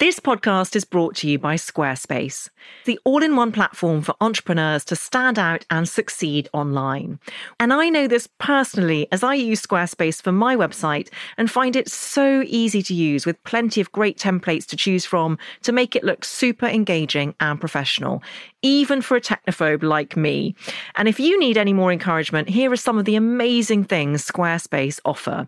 [0.00, 2.48] This podcast is brought to you by Squarespace,
[2.86, 7.18] the all in one platform for entrepreneurs to stand out and succeed online.
[7.60, 11.90] And I know this personally as I use Squarespace for my website and find it
[11.90, 16.02] so easy to use with plenty of great templates to choose from to make it
[16.02, 18.22] look super engaging and professional,
[18.62, 20.54] even for a technophobe like me.
[20.96, 25.00] And if you need any more encouragement, here are some of the amazing things Squarespace
[25.04, 25.46] offer.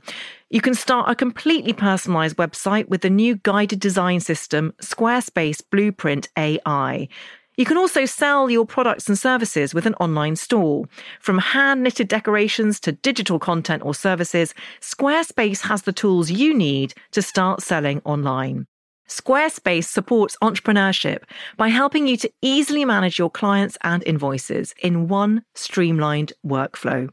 [0.51, 6.29] You can start a completely personalized website with the new guided design system, Squarespace Blueprint
[6.37, 7.09] AI.
[7.57, 10.87] You can also sell your products and services with an online store.
[11.21, 16.95] From hand knitted decorations to digital content or services, Squarespace has the tools you need
[17.11, 18.67] to start selling online.
[19.09, 21.25] Squarespace supports entrepreneurship
[21.57, 27.11] by helping you to easily manage your clients and invoices in one streamlined workflow.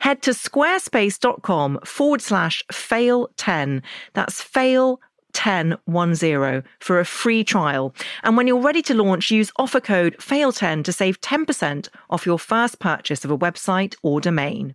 [0.00, 3.82] Head to squarespace.com forward slash fail 10.
[4.12, 5.00] That's fail
[5.34, 7.94] 1010 for a free trial.
[8.22, 12.38] And when you're ready to launch, use offer code FAIL10 to save 10% off your
[12.38, 14.74] first purchase of a website or domain.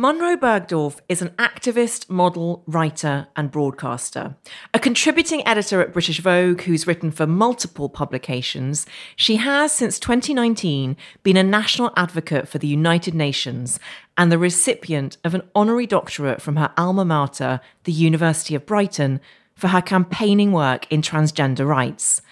[0.00, 4.34] Munroe Bergdorf is an activist, model, writer, and broadcaster.
[4.72, 10.96] A contributing editor at British Vogue who's written for multiple publications, she has since 2019
[11.22, 13.78] been a national advocate for the United Nations
[14.16, 19.20] and the recipient of an honorary doctorate from her alma mater, the University of Brighton,
[19.54, 22.22] for her campaigning work in transgender rights.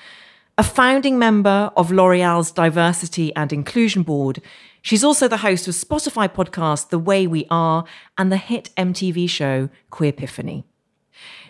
[0.56, 4.40] A founding member of L'Oreal's Diversity and Inclusion Board,
[4.88, 7.84] She's also the host of Spotify podcast The Way We Are
[8.16, 10.64] and the hit MTV show Queerpiphany.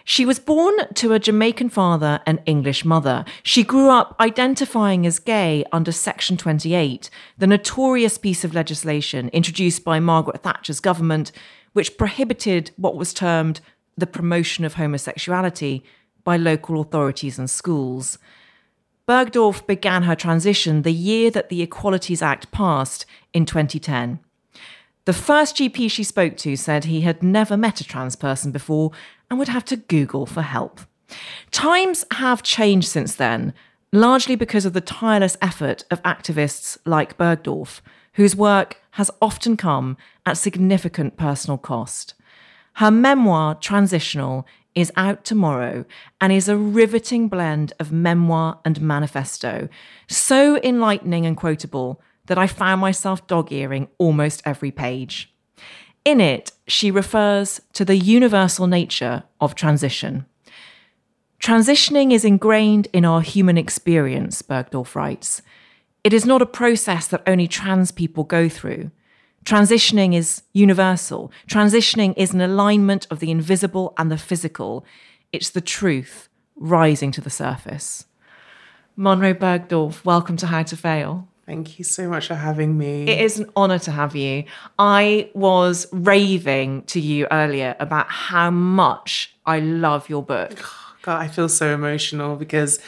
[0.02, 3.24] She was born to a Jamaican father and English mother.
[3.44, 9.84] She grew up identifying as gay under Section 28, the notorious piece of legislation introduced
[9.84, 11.30] by Margaret Thatcher's government,
[11.74, 13.60] which prohibited what was termed
[13.96, 15.84] the promotion of homosexuality
[16.24, 18.18] by local authorities and schools.
[19.08, 24.18] Bergdorf began her transition the year that the Equalities Act passed in 2010.
[25.06, 28.92] The first GP she spoke to said he had never met a trans person before
[29.30, 30.82] and would have to Google for help.
[31.50, 33.54] Times have changed since then,
[33.94, 37.80] largely because of the tireless effort of activists like Bergdorf,
[38.14, 42.12] whose work has often come at significant personal cost.
[42.74, 45.84] Her memoir, Transitional, is out tomorrow
[46.20, 49.68] and is a riveting blend of memoir and manifesto,
[50.06, 55.34] so enlightening and quotable that I found myself dog earing almost every page.
[56.04, 60.26] In it, she refers to the universal nature of transition.
[61.40, 65.42] Transitioning is ingrained in our human experience, Bergdorf writes.
[66.04, 68.90] It is not a process that only trans people go through.
[69.44, 71.32] Transitioning is universal.
[71.48, 74.84] Transitioning is an alignment of the invisible and the physical.
[75.32, 78.04] It's the truth rising to the surface.
[78.96, 81.28] Munroe Bergdorf, welcome to How to Fail.
[81.46, 83.04] Thank you so much for having me.
[83.04, 84.44] It is an honor to have you.
[84.78, 90.58] I was raving to you earlier about how much I love your book.
[91.02, 92.80] God, I feel so emotional because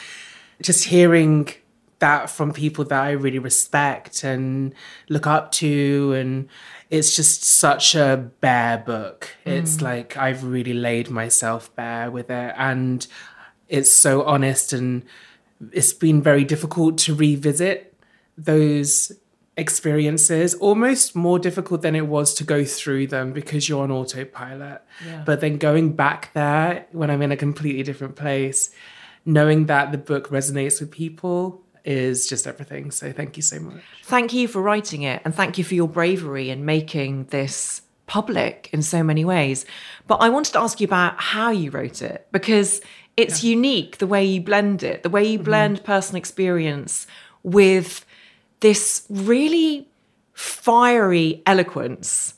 [0.61, 1.49] just hearing
[2.01, 4.75] that from people that I really respect and
[5.07, 6.13] look up to.
[6.13, 6.49] And
[6.89, 9.29] it's just such a bare book.
[9.45, 9.51] Mm.
[9.53, 12.53] It's like I've really laid myself bare with it.
[12.57, 13.07] And
[13.69, 15.03] it's so honest and
[15.71, 17.95] it's been very difficult to revisit
[18.37, 19.11] those
[19.57, 24.81] experiences almost more difficult than it was to go through them because you're on autopilot
[25.05, 25.21] yeah.
[25.25, 28.71] but then going back there when i'm in a completely different place
[29.25, 32.91] knowing that the book resonates with people is just everything.
[32.91, 33.81] So thank you so much.
[34.03, 38.69] Thank you for writing it and thank you for your bravery in making this public
[38.73, 39.65] in so many ways.
[40.07, 42.81] But I wanted to ask you about how you wrote it because
[43.17, 43.51] it's yeah.
[43.51, 45.45] unique the way you blend it, the way you mm-hmm.
[45.45, 45.85] blend mm-hmm.
[45.85, 47.07] personal experience
[47.43, 48.05] with
[48.59, 49.87] this really
[50.33, 52.35] fiery eloquence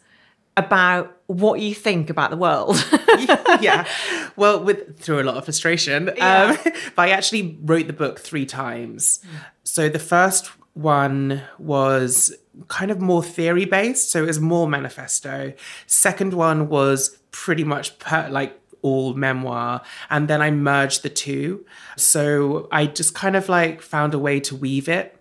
[0.56, 2.86] about what you think about the world.
[3.62, 3.88] yeah.
[4.36, 6.56] Well, with through a lot of frustration, Yeah.
[6.66, 9.20] um, but I actually wrote the book three times.
[9.64, 12.36] So the first one was
[12.68, 15.54] kind of more theory based, so it was more manifesto.
[15.88, 21.66] Second one was pretty much per, like all memoir, and then I merged the two.
[21.96, 25.18] So I just kind of like found a way to weave it.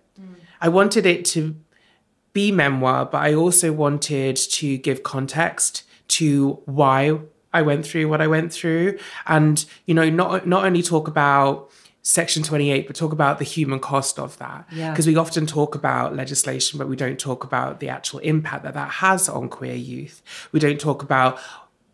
[0.59, 1.55] I wanted it to
[2.33, 7.19] be memoir, but I also wanted to give context to why
[7.53, 8.97] I went through what I went through,
[9.27, 11.69] and you know, not not only talk about
[12.01, 14.67] Section 28, but talk about the human cost of that.
[14.71, 14.91] Yeah.
[14.91, 18.73] Because we often talk about legislation, but we don't talk about the actual impact that
[18.73, 20.21] that has on queer youth.
[20.51, 21.39] We don't talk about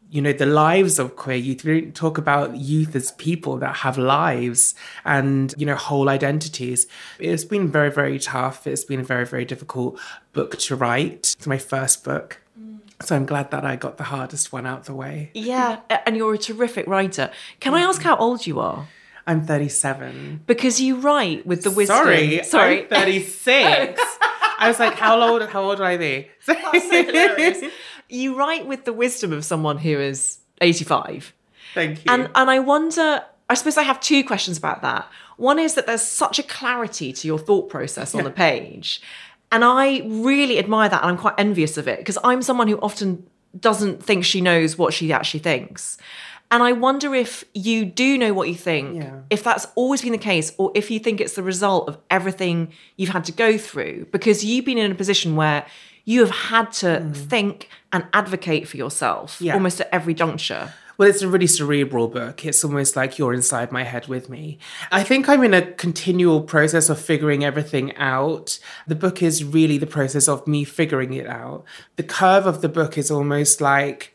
[0.09, 3.77] you know the lives of queer youth we don't talk about youth as people that
[3.77, 4.73] have lives
[5.05, 6.87] and you know whole identities
[7.19, 9.99] it's been very very tough it's been a very very difficult
[10.33, 12.41] book to write it's my first book
[13.01, 16.33] so i'm glad that i got the hardest one out the way Yeah, and you're
[16.33, 17.31] a terrific writer.
[17.59, 18.05] Can I ask mm.
[18.05, 18.87] how old you are?
[19.27, 21.97] i'm 37 Because you write with the wisdom.
[21.97, 22.81] sorry sorry.
[22.83, 24.01] i'm 36
[24.59, 26.27] i was like how old how old would i be
[28.09, 31.33] you write with the wisdom of someone who is 85.
[31.73, 35.07] thank you And and I wonder, I suppose I have two questions about that.
[35.37, 39.01] One is that there's such a clarity to your thought process on the page.
[39.51, 42.77] And I really admire that and I'm quite envious of it because I'm someone who
[42.79, 43.25] often
[43.59, 45.97] doesn't think she knows what she actually thinks.
[46.51, 49.19] And I wonder if you do know what you think, Yeah.
[49.29, 52.69] if that's always been the case, or if you think it's the result of everything
[52.97, 55.65] you've had to go through, because you've been in a position where
[56.05, 57.15] you have had to mm.
[57.15, 59.53] think and advocate for yourself Yeah.
[59.53, 60.73] almost at every juncture.
[60.99, 62.45] Well, it's a really cerebral book.
[62.45, 64.59] It's almost like you're inside my head with me.
[64.91, 68.59] I think I'm in a continual process of figuring everything out.
[68.85, 71.63] The book is really the process of me figuring it out.
[71.95, 74.13] The curve of the book is almost like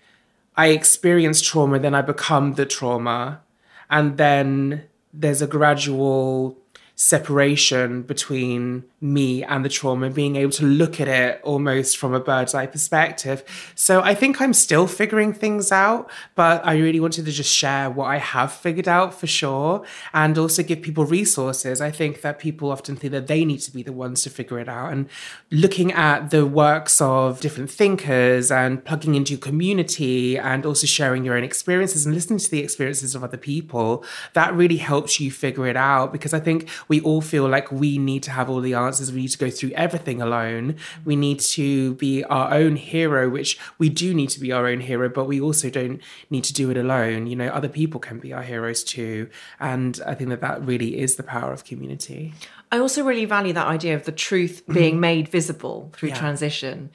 [0.59, 3.41] I experience trauma, then I become the trauma.
[3.89, 6.59] And then there's a gradual
[6.97, 12.15] separation between me and the trauma, and being able to look at it almost from
[12.15, 13.45] a bird's eye perspective.
[13.75, 17.91] So I think I'm still figuring things out, but I really wanted to just share
[17.91, 21.81] what I have figured out for sure and also give people resources.
[21.81, 24.59] I think that people often think that they need to be the ones to figure
[24.59, 24.93] it out.
[24.93, 25.09] And
[25.51, 31.37] looking at the works of different thinkers and plugging into community and also sharing your
[31.37, 35.67] own experiences and listening to the experiences of other people, that really helps you figure
[35.67, 38.75] it out because I think we all feel like we need to have all the
[38.75, 39.13] answers.
[39.13, 40.77] We need to go through everything alone.
[41.05, 44.81] We need to be our own hero, which we do need to be our own
[44.81, 46.01] hero, but we also don't
[46.31, 47.27] need to do it alone.
[47.27, 49.29] You know, other people can be our heroes too.
[49.61, 52.35] And I think that that really is the power of community.
[52.71, 55.01] I also really value that idea of the truth being mm-hmm.
[55.01, 56.19] made visible through Yeah.
[56.19, 56.91] transition.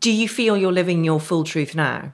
[0.00, 2.12] Do you feel you're living your full truth now?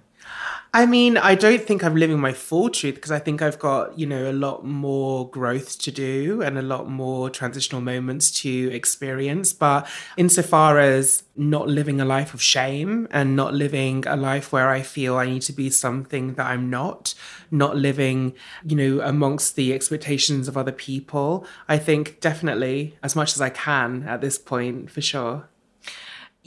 [0.76, 3.96] I mean, I don't think I'm living my full truth because I think I've got,
[3.96, 8.72] you know, a lot more growth to do and a lot more transitional moments to
[8.72, 9.52] experience.
[9.52, 9.86] But
[10.16, 14.82] insofar as not living a life of shame and not living a life where I
[14.82, 17.14] feel I need to be something that I'm not,
[17.52, 18.34] not living,
[18.64, 23.50] you know, amongst the expectations of other people, I think definitely as much as I
[23.50, 25.48] can at this point, for sure.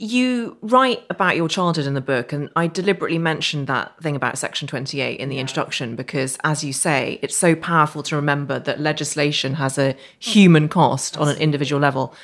[0.00, 4.38] You write about your childhood in the book, and I deliberately mentioned that thing about
[4.38, 8.78] Section 28 in the introduction because, as you say, it's so powerful to remember that
[8.78, 12.14] legislation has a human cost on an individual level.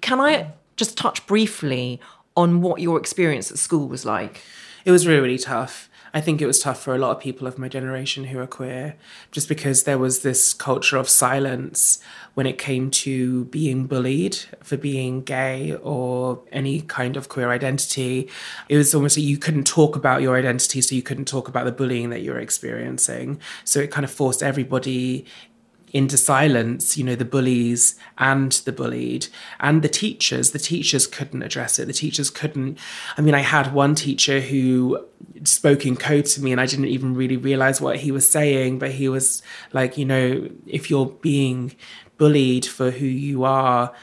[0.00, 2.00] Can I just touch briefly
[2.36, 4.40] on what your experience at school was like?
[4.84, 5.90] It was really, really tough.
[6.14, 8.46] I think it was tough for a lot of people of my generation who are
[8.46, 8.94] queer,
[9.32, 11.98] just because there was this culture of silence
[12.34, 18.28] when it came to being bullied for being gay or any kind of queer identity.
[18.68, 21.64] It was almost like you couldn't talk about your identity, so you couldn't talk about
[21.64, 23.40] the bullying that you were experiencing.
[23.64, 25.26] So it kind of forced everybody
[25.94, 29.28] into silence, you know, the bullies and the bullied
[29.60, 30.50] and the teachers.
[30.50, 31.86] The teachers couldn't address it.
[31.86, 32.78] The teachers couldn't.
[33.16, 34.98] I mean, I had one teacher who
[35.44, 38.80] spoke in code to me and I didn't even really realize what he was saying,
[38.80, 39.40] but he was
[39.72, 41.76] like, you know, if you're being
[42.18, 43.94] bullied for who you are,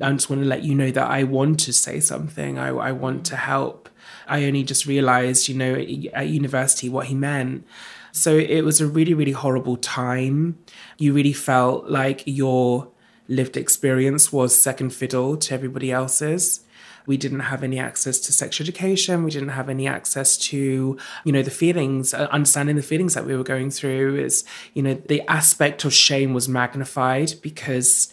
[0.00, 2.58] I just want to let you know that I want to say something.
[2.58, 3.88] I, I want to help.
[4.26, 5.74] I only just realized, you know,
[6.14, 7.64] at university what he meant.
[8.10, 10.58] So it was a really, really horrible time.
[10.98, 12.88] You really felt like your
[13.28, 16.64] lived experience was second fiddle to everybody else's.
[17.06, 19.24] We didn't have any access to sex education.
[19.24, 23.24] We didn't have any access to, you know, the feelings, uh, understanding the feelings that
[23.24, 24.16] we were going through.
[24.16, 28.12] Is, you know, the aspect of shame was magnified because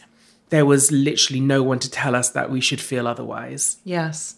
[0.50, 3.78] there was literally no one to tell us that we should feel otherwise.
[3.84, 4.36] Yes.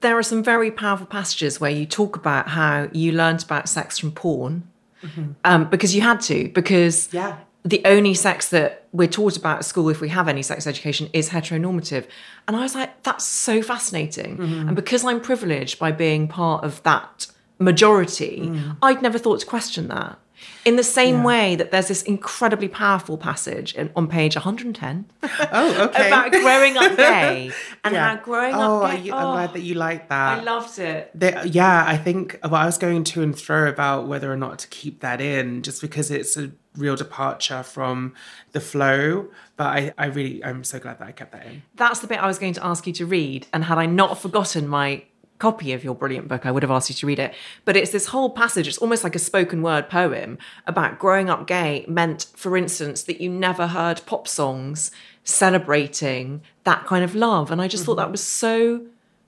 [0.00, 3.98] There are some very powerful passages where you talk about how you learned about sex
[3.98, 4.68] from porn
[5.04, 5.32] Mm-hmm.
[5.44, 7.36] um, because you had to, because Yeah.
[7.64, 11.08] the only sex that we're taught about at school, if we have any sex education,
[11.12, 12.06] is heteronormative.
[12.46, 14.38] And I was like, that's so fascinating.
[14.38, 14.68] Mm-hmm.
[14.68, 17.26] And because I'm privileged by being part of that
[17.58, 18.76] majority, mm.
[18.82, 20.18] I'd never thought to question that.
[20.64, 25.04] In the same way that there's this incredibly powerful passage in, on page 110
[25.52, 26.06] Oh, okay.
[26.08, 27.50] about growing up gay
[27.84, 28.16] and Yeah.
[28.16, 29.02] how growing oh, up gay.
[29.02, 30.38] you- I'm oh, glad that you like that.
[30.38, 31.10] I loved it.
[31.46, 34.68] Yeah, I think well, I was going to and fro about whether or not to
[34.68, 38.14] keep that in, just because it's a real departure from
[38.52, 39.28] the flow.
[39.56, 41.62] But I, I really, I'm so glad that I kept that in.
[41.74, 43.46] That's the bit I was going to ask you to read.
[43.52, 45.04] And had I not forgotten my
[45.38, 47.34] copy of your brilliant book, I would have asked you to read it.
[47.64, 51.46] But it's this whole passage, it's almost like a spoken word poem about growing up
[51.46, 54.90] gay meant, for instance, that you never heard pop songs
[55.24, 57.50] celebrating that kind of love.
[57.50, 58.06] And I just thought mm-hmm.
[58.06, 58.82] that was so,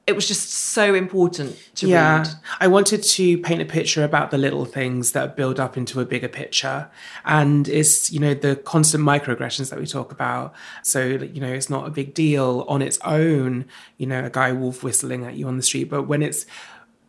[0.06, 2.28] it was just so important to Yeah, read.
[2.60, 6.04] I wanted to paint a picture about the little things that build up into a
[6.04, 6.88] bigger picture,
[7.24, 10.54] and it's you know the constant microaggressions that we talk about.
[10.82, 13.66] So you know it's not a big deal on its own.
[13.98, 16.46] You know a guy wolf whistling at you on the street, but when it's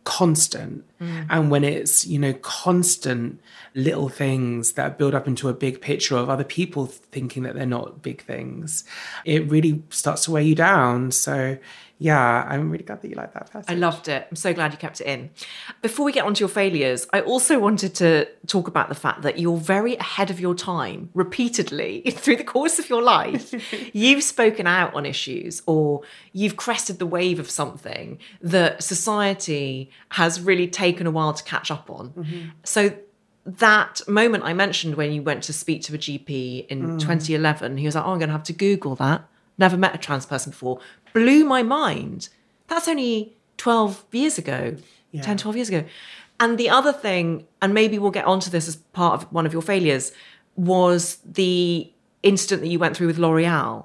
[0.08, 1.26] constant mm.
[1.28, 3.38] and when it's you know constant
[3.74, 7.66] little things that build up into a big picture of other people thinking that they're
[7.66, 8.84] not big things
[9.26, 11.58] it really starts to weigh you down so
[11.98, 14.26] yeah i'm really glad that you like that passage I loved it.
[14.30, 15.30] I'm so glad you kept it in.
[15.82, 19.22] Before we get on to your failures, I also wanted to talk about the fact
[19.22, 23.54] that you're very ahead of your time repeatedly through the course of your life.
[23.94, 26.02] you've spoken out on issues or
[26.32, 31.70] you've crested the wave of something that society has really taken a while to catch
[31.70, 32.10] up on.
[32.10, 32.48] Mm-hmm.
[32.64, 32.96] So
[33.44, 37.00] that moment I mentioned when you went to speak to a GP in mm.
[37.00, 39.24] 2011, he was like, Oh, I'm going to have to Google that.
[39.58, 40.78] Never met a trans person before.
[41.12, 42.28] Blew my mind.
[42.68, 44.76] That's only 12 years ago,
[45.20, 45.84] 10, 12 years ago.
[46.40, 49.52] And the other thing, and maybe we'll get onto this as part of one of
[49.52, 50.12] your failures,
[50.56, 51.90] was the
[52.22, 53.84] incident that you went through with L'Oreal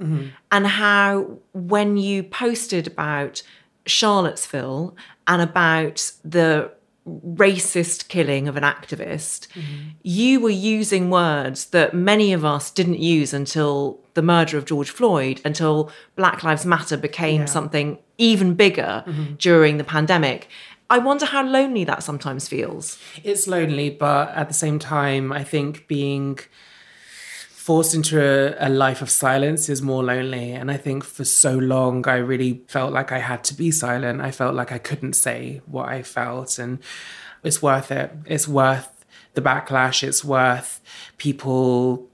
[0.00, 0.28] mm-hmm.
[0.50, 3.42] and how when you posted about
[3.86, 6.72] Charlottesville and about the
[7.06, 9.90] racist killing of an activist, mm-hmm.
[10.02, 14.90] you were using words that many of us didn't use until the murder of George
[14.90, 19.34] Floyd, until Black Lives Matter became something even bigger mm-hmm.
[19.34, 20.48] during the pandemic.
[20.90, 22.98] I wonder how lonely that sometimes feels.
[23.24, 26.38] It's lonely, but at the same time, I think being
[27.62, 30.50] forced into a, a life of silence is more lonely.
[30.50, 34.20] And I think for so long, I really felt like I had to be silent.
[34.20, 36.58] I felt like I couldn't say what I felt.
[36.58, 36.80] And
[37.44, 38.10] it's worth it.
[38.26, 39.04] It's worth
[39.34, 40.02] the backlash.
[40.02, 40.80] It's worth
[41.18, 42.08] people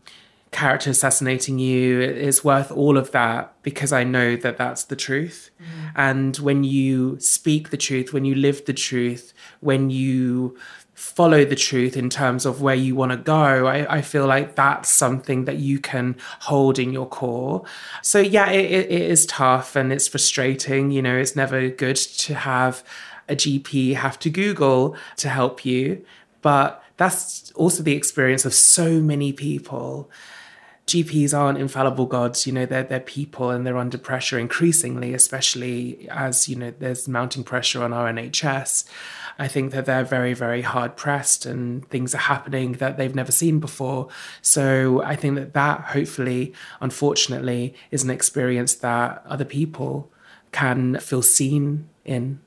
[0.51, 5.51] character assassinating you it's worth all of that because i know that that's the truth
[5.61, 5.93] mm.
[5.95, 10.57] and when you speak the truth when you live the truth when you
[10.99, 13.67] follow the truth in terms of where you want to go.
[13.67, 17.65] I, I feel like that's something that you can hold in your core.
[18.03, 20.91] So yeah it, it, it is tough and it's frustrating.
[20.91, 22.83] You know it's never good to have
[23.29, 26.03] a gp have to google to help you
[26.41, 30.11] but that's also the experience of so many people
[30.89, 36.09] GPs aren't infallible gods, you know, they're they're people and they're under pressure increasingly, especially
[36.11, 38.85] as, you know, there's mounting pressure on our NHS.
[39.39, 43.31] I think that they're very, very hard pressed and things are happening that they've never
[43.31, 44.09] seen before.
[44.43, 50.11] So I think that that hopefully, unfortunately, is an experience that other people
[50.51, 52.41] can feel seen in.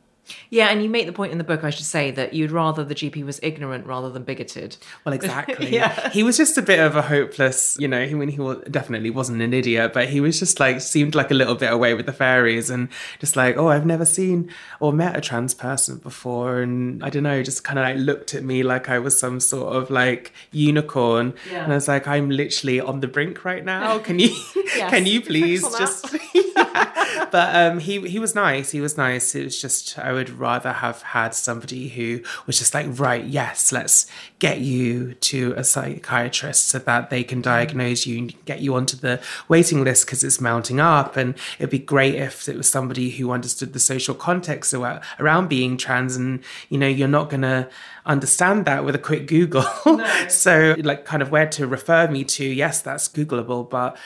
[0.50, 2.84] Yeah, and you make the point in the book, I should say, that you'd rather
[2.84, 4.78] the GP was ignorant rather than bigoted.
[5.06, 5.70] Well, exactly.
[5.74, 6.10] Yeah.
[6.10, 9.42] He was just a bit of a hopeless, you know, mean, he wa- definitely wasn't
[9.42, 12.14] an idiot, but he was just like, seemed like a little bit away with the
[12.14, 16.62] fairies and just like, oh, I've never seen or met a trans person before.
[16.62, 19.40] And I don't know, just kind of like looked at me like I was some
[19.40, 21.34] sort of like unicorn.
[21.52, 21.64] Yeah.
[21.64, 24.00] And I was like, I'm literally on the brink right now.
[24.00, 24.30] Can you,
[24.76, 24.90] Yes.
[24.90, 27.28] can you please just, Yeah.
[27.32, 28.72] But um, he, he was nice.
[28.72, 29.36] He was nice.
[29.36, 33.72] It was just, I would rather have had somebody who was just like, right, yes,
[33.72, 34.06] let's
[34.38, 38.96] get you to a psychiatrist so that they can diagnose you and get you onto
[38.96, 41.18] the waiting list because it's mounting up.
[41.18, 45.48] And it'd be great if it was somebody who understood the social context ar- around
[45.48, 46.16] being trans.
[46.16, 47.68] And, you know, you're not going to
[48.06, 49.66] understand that with a quick Google.
[50.30, 53.68] so, like, kind of where to refer me to, yes, that's Googleable.
[53.68, 53.98] But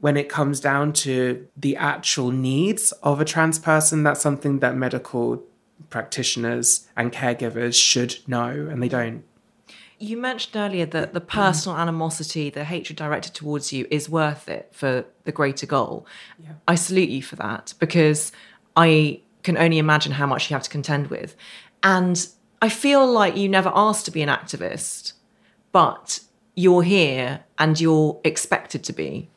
[0.00, 4.76] when it comes down to the actual needs of a trans person, that's something that
[4.76, 5.44] medical
[5.90, 9.24] practitioners and caregivers should know, and they don't.
[10.00, 14.68] You mentioned earlier that the personal animosity, the hatred directed towards you is worth it
[14.72, 16.06] for the greater goal.
[16.68, 18.30] I salute you for that because
[18.76, 21.34] I can only imagine how much you have to contend with.
[21.82, 22.28] And
[22.62, 25.14] I feel like you never asked to be an activist,
[25.72, 26.20] but
[26.54, 29.28] you're here and you're expected to be.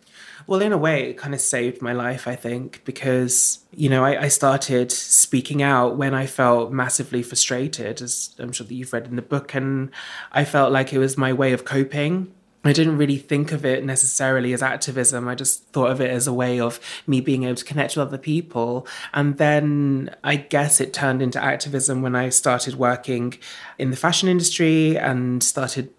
[0.48, 4.04] Well, in a way, it kind of saved my life, I think, because, you know,
[4.04, 8.94] I, I, started speaking out when I felt massively frustrated, as I'm sure that you've
[8.94, 9.54] read in the book.
[9.54, 9.92] And
[10.32, 12.34] I felt like it was my way of coping.
[12.64, 15.28] I didn't really think of it necessarily as activism.
[15.28, 18.08] I just thought of it as a way of me being able to connect with
[18.08, 18.86] other people.
[19.14, 23.34] And then I guess it turned into activism when I started working
[23.80, 25.92] in the fashion industry and started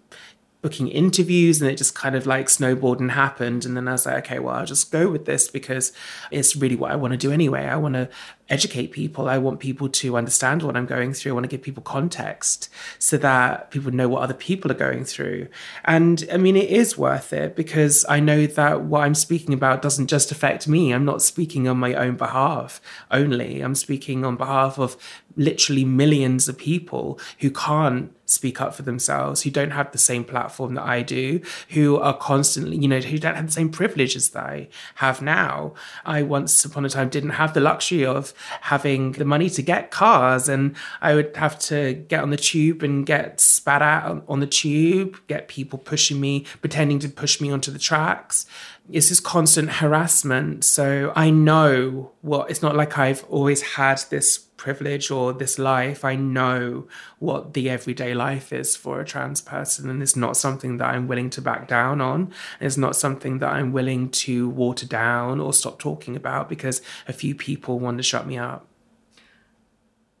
[0.63, 4.05] booking interviews and it just kind of like snowballed and happened and then i was
[4.05, 5.93] like okay well i'll just go with this because
[6.31, 8.09] it's really what i want to do anyway i want to
[8.49, 9.27] educate people.
[9.27, 11.31] I want people to understand what I'm going through.
[11.31, 15.05] I want to give people context so that people know what other people are going
[15.05, 15.47] through.
[15.85, 19.81] And I mean, it is worth it because I know that what I'm speaking about
[19.81, 20.93] doesn't just affect me.
[20.93, 23.61] I'm not speaking on my own behalf only.
[23.61, 24.97] I'm speaking on behalf of
[25.35, 30.23] literally millions of people who can't speak up for themselves, who don't have the same
[30.23, 34.15] platform that I do, who are constantly, you know, who don't have the same privilege
[34.15, 35.73] as I have now.
[36.05, 39.91] I once upon a time didn't have the luxury of having the money to get
[39.91, 40.49] cars.
[40.49, 44.47] And I would have to get on the tube and get spat out on the
[44.47, 48.45] tube, get people pushing me, pretending to push me onto the tracks.
[48.91, 50.65] It's this constant harassment.
[50.65, 56.05] So I know what it's not like I've always had this privilege or this life.
[56.05, 56.87] I know
[57.19, 61.05] what the everyday life is for a trans person, and it's not something that I'm
[61.09, 62.31] willing to back down on.
[62.61, 67.13] It's not something that I'm willing to water down or stop talking about because a
[67.13, 68.65] few people want to shut me up.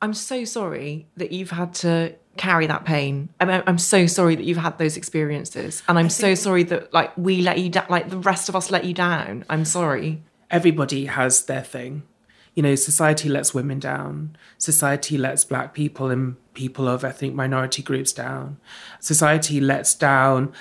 [0.01, 3.29] I'm so sorry that you've had to carry that pain.
[3.39, 7.17] I'm, I'm so sorry that you've had those experiences, and I'm so sorry that like
[7.17, 9.45] we let you down, like the rest of us let you down.
[9.49, 10.21] I'm sorry.
[10.51, 12.03] Everybody has their thing
[12.55, 14.35] you know, society lets women down.
[14.57, 18.57] Society lets black people and people of ethnic minority groups down.
[18.99, 20.53] Society lets down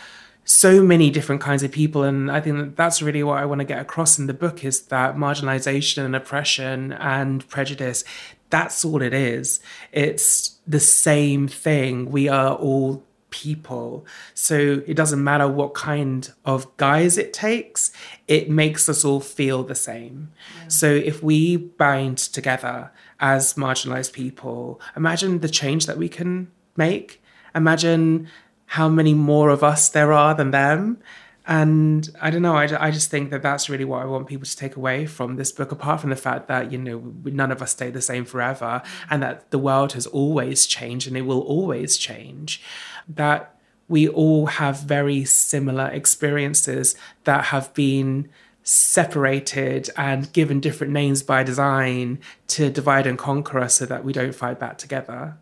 [0.44, 3.60] so many different kinds of people and i think that that's really what i want
[3.60, 8.02] to get across in the book is that marginalization and oppression and prejudice
[8.50, 9.60] that's all it is
[9.92, 14.06] it's the same thing we are all people.
[14.34, 17.90] So it doesn't matter what kind of guise it takes,
[18.28, 20.30] it makes us all feel the same.
[20.60, 20.68] Yeah.
[20.68, 27.20] So if we bind together as marginalized people, imagine the change that we can make.
[27.54, 28.28] Imagine
[28.66, 30.98] how many more of us there are than them.
[31.46, 34.46] And I don't know, I, I just think that that's really what I want people
[34.46, 37.60] to take away from this book, apart from the fact that, you know, none of
[37.60, 41.40] us stay the same forever and that the world has always changed and it will
[41.40, 42.62] always change.
[43.08, 43.56] That
[43.88, 48.28] we all have very similar experiences that have been
[48.62, 54.12] separated and given different names by design to divide and conquer us so that we
[54.12, 55.36] don't fight back together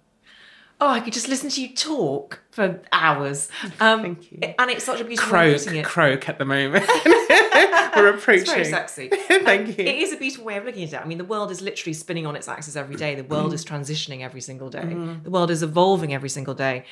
[0.81, 3.49] oh, I could just listen to you talk for hours.
[3.81, 4.39] Um, Thank you.
[4.59, 5.85] And it's such a beautiful croak, way of it.
[5.85, 6.87] Croak at the moment.
[7.97, 8.43] We're approaching.
[8.43, 9.09] It's very sexy.
[9.13, 9.85] Thank um, you.
[9.85, 11.01] It is a beautiful way of looking at it.
[11.01, 13.15] I mean, the world is literally spinning on its axis every day.
[13.15, 14.81] The world is transitioning every single day.
[14.81, 15.25] Mm.
[15.25, 16.85] The world is evolving every single day.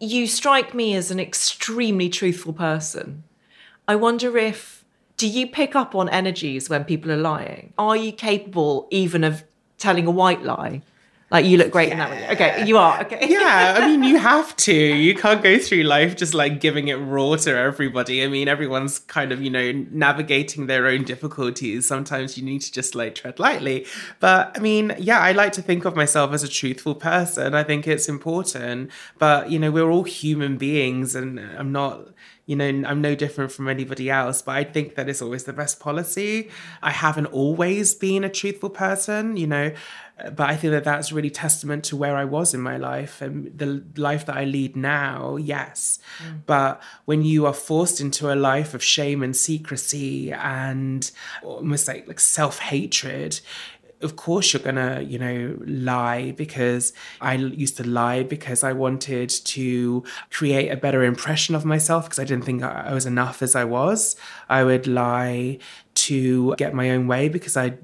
[0.00, 3.24] You strike me as an extremely truthful person.
[3.86, 4.84] I wonder if
[5.16, 7.72] do you pick up on energies when people are lying?
[7.76, 9.42] Are you capable even of
[9.76, 10.82] telling a white lie?
[11.30, 11.92] Like you look great yeah.
[11.92, 12.32] in that one.
[12.36, 13.02] Okay, you are.
[13.02, 13.28] Okay.
[13.28, 14.72] yeah, I mean, you have to.
[14.72, 18.24] You can't go through life just like giving it raw to everybody.
[18.24, 21.86] I mean, everyone's kind of, you know, navigating their own difficulties.
[21.86, 23.86] Sometimes you need to just like tread lightly.
[24.20, 27.54] But I mean, yeah, I like to think of myself as a truthful person.
[27.54, 28.90] I think it's important.
[29.18, 32.08] But, you know, we're all human beings and I'm not
[32.48, 35.52] you know, I'm no different from anybody else, but I think that is always the
[35.52, 36.48] best policy.
[36.82, 39.72] I haven't always been a truthful person, you know,
[40.32, 43.56] but I think that that's really testament to where I was in my life and
[43.56, 45.36] the life that I lead now.
[45.36, 46.40] Yes, mm.
[46.46, 51.08] but when you are forced into a life of shame and secrecy and
[51.42, 53.40] almost like like self hatred,
[54.00, 59.28] of course you're gonna you know lie because i used to lie because i wanted
[59.28, 63.54] to create a better impression of myself because i didn't think i was enough as
[63.54, 64.16] i was.
[64.48, 65.58] I would lie
[66.08, 67.74] to get my own way because I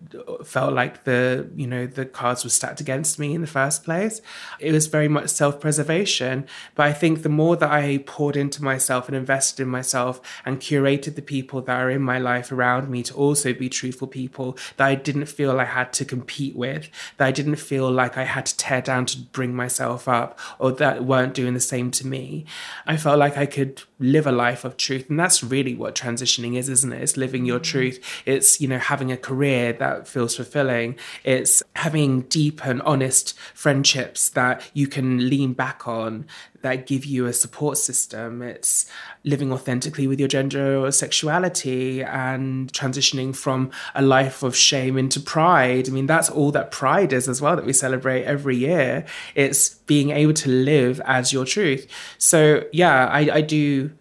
[0.45, 4.23] felt like the you know the cards were stacked against me in the first place.
[4.59, 9.09] It was very much self-preservation, but I think the more that I poured into myself
[9.09, 13.03] and invested in myself and curated the people that are in my life around me
[13.03, 17.27] to also be truthful people that I didn't feel I had to compete with, that
[17.27, 21.05] I didn't feel like I had to tear down to bring myself up or that
[21.05, 22.47] weren't doing the same to me.
[22.87, 26.57] I felt like I could live a life of truth and that's really what transitioning
[26.57, 27.03] is, isn't it?
[27.03, 27.79] It's living your mm-hmm.
[27.79, 30.97] truth It's, you know, having a career that feels fulfilling.
[31.25, 36.27] It's having deep and honest friendships that you can lean back on
[36.65, 38.41] that give you a support system.
[38.41, 38.91] It's
[39.23, 45.21] living authentically with your gender or sexuality and transitioning from a life of shame into
[45.21, 45.89] pride.
[45.89, 49.05] I mean, that's all that pride is as well, that we celebrate every year.
[49.35, 51.87] It's being able to live as your truth.
[52.17, 53.93] So, yeah, I, I do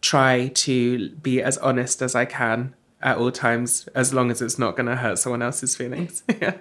[0.00, 4.58] try to be as honest as I can at all times, as long as it's
[4.58, 6.22] not going to hurt someone else's feelings.
[6.40, 6.54] yeah.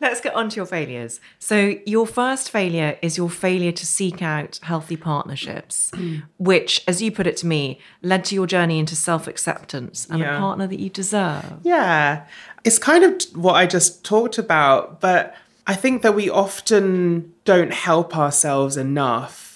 [0.00, 1.20] Let's get on to your failures.
[1.38, 5.90] So, your first failure is your failure to seek out healthy partnerships,
[6.38, 10.20] which, as you put it to me, led to your journey into self acceptance and
[10.20, 10.36] Yeah.
[10.36, 11.58] a partner that you deserve.
[11.64, 12.24] Yeah.
[12.64, 15.34] It's kind of what I just talked about, but
[15.66, 19.49] I think that we often don't help ourselves enough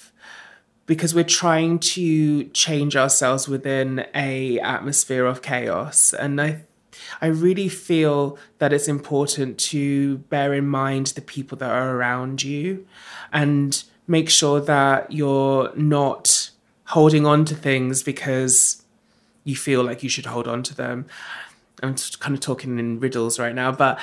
[0.85, 6.63] because we're trying to change ourselves within a atmosphere of chaos and I
[7.21, 12.43] I really feel that it's important to bear in mind the people that are around
[12.43, 12.85] you
[13.31, 16.51] and make sure that you're not
[16.85, 18.83] holding on to things because
[19.43, 21.05] you feel like you should hold on to them.
[21.83, 23.99] I'm kind of talking in riddles right now, but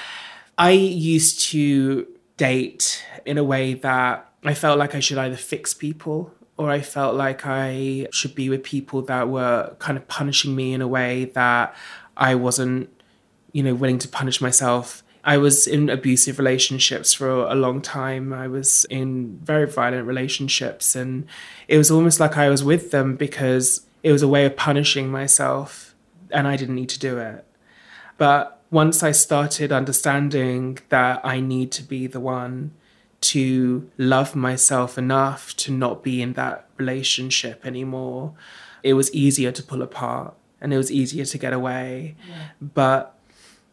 [0.59, 5.73] I used to date in a way that I felt like I should either fix
[5.75, 10.55] people or I felt like I should be with people that were kind of punishing
[10.55, 11.75] me in a way that
[12.17, 12.91] I wasn't,
[13.53, 15.03] you know, willing to punish myself.
[15.25, 18.33] I was in abusive relationships for a long time.
[18.33, 21.27] I was in very violent relationships, and
[21.69, 25.11] it was almost like I was with them because it was a way of punishing
[25.11, 25.95] myself,
[26.31, 27.45] and I didn't need to do it.
[28.19, 32.73] But once I started understanding that I need to be the one
[33.23, 38.35] to love myself enough to not be in that relationship anymore,
[38.83, 42.17] it was easier to pull apart and it was easier to get away.
[42.61, 43.19] But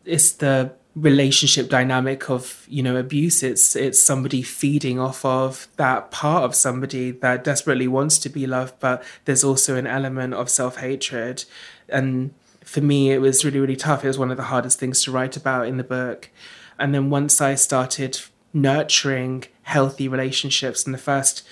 [0.06, 3.44] it's the relationship dynamic of you know abuse.
[3.44, 8.48] It's it's somebody feeding off of that part of somebody that desperately wants to be
[8.48, 11.46] loved but there's also an element of self-hatred.
[11.88, 12.34] And
[12.64, 14.04] for me it was really really tough.
[14.04, 16.30] It was one of the hardest things to write about in the book.
[16.78, 18.20] And then once i started
[18.54, 20.86] nurturing healthy relationships.
[20.86, 21.46] And the first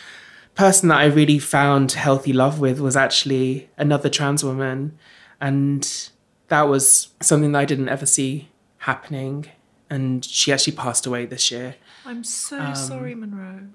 [0.56, 4.98] person that i really found healthy love with was actually another trans woman.
[5.40, 6.10] And
[6.48, 9.46] that was something that i didn't ever see happening.
[9.90, 11.76] And she actually passed away this year.
[12.06, 13.68] I'm so Um, sorry, Munroe.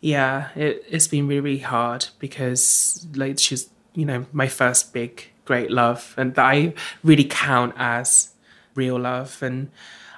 [0.00, 5.24] yeah it, it's been really really hard because like she's you know my first big
[5.44, 6.74] great love and that i
[7.04, 8.32] really count as
[8.74, 9.42] real love.
[9.42, 9.70] And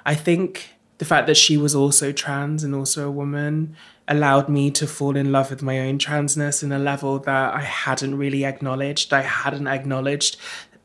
[0.05, 3.75] i think the fact that she was also trans and also a woman
[4.07, 7.61] allowed me to fall in love with my own transness in a level that i
[7.61, 10.37] hadn't really acknowledged i hadn't acknowledged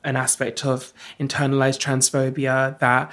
[0.02, 3.10] an aspect of internalized transphobia that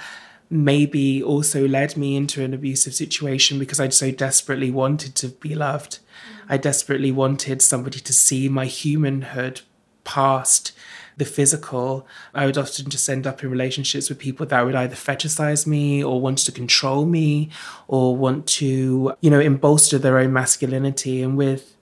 [0.52, 5.54] maybe also led me into an abusive situation because I so desperately wanted to be
[5.54, 5.94] loved.
[5.94, 6.44] Mm.
[6.50, 9.62] I desperately wanted somebody to see my humanhood
[10.04, 10.72] past
[11.22, 12.04] the physical.
[12.34, 16.02] I would often just end up in relationships with people that would either fetishize me
[16.02, 17.50] or want to control me
[17.86, 21.22] or want to, you know, embolster their own masculinity.
[21.22, 21.76] And with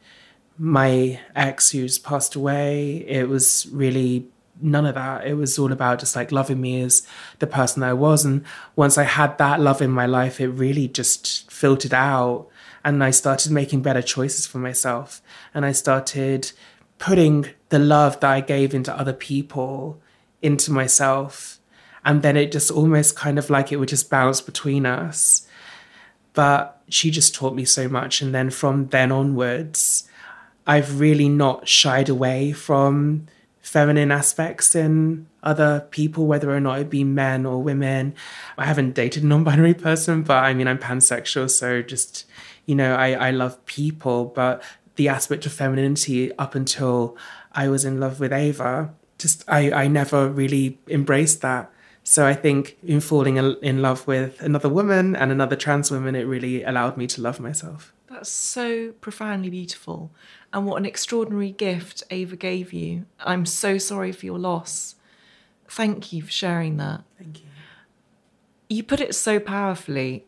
[0.58, 4.26] my ex who's passed away, it was really
[4.60, 5.26] none of that.
[5.26, 7.06] It was all about just like loving me as
[7.38, 8.26] the person I was.
[8.26, 8.44] And
[8.76, 12.46] once I had that love in my life, it really just filtered out.
[12.84, 15.22] And I started making better choices for myself.
[15.54, 16.52] And I started
[16.98, 20.00] putting the love that I gave into other people
[20.42, 21.58] into myself.
[22.04, 25.46] And then it just almost kind of like it would just bounce between us.
[26.32, 28.22] But she just taught me so much.
[28.22, 30.08] And then from then onwards,
[30.66, 33.26] I've really not shied away from
[33.60, 38.14] feminine aspects in other people, whether or not it be men or women.
[38.56, 41.50] I haven't dated a non binary person, but I mean, I'm pansexual.
[41.50, 42.24] So just,
[42.66, 44.62] you know, I, I love people, but
[44.96, 47.16] the aspect of femininity up until
[47.52, 51.70] I was in love with Ava, just I, I never really embraced that.
[52.02, 56.14] So I think in falling in in love with another woman and another trans woman,
[56.14, 57.92] it really allowed me to love myself.
[58.08, 60.10] That's so profoundly beautiful.
[60.52, 63.06] And what an extraordinary gift Ava gave you.
[63.20, 64.96] I'm so sorry for your loss.
[65.68, 67.02] Thank you for sharing that.
[67.18, 67.46] Thank you.
[68.68, 70.24] You put it so powerfully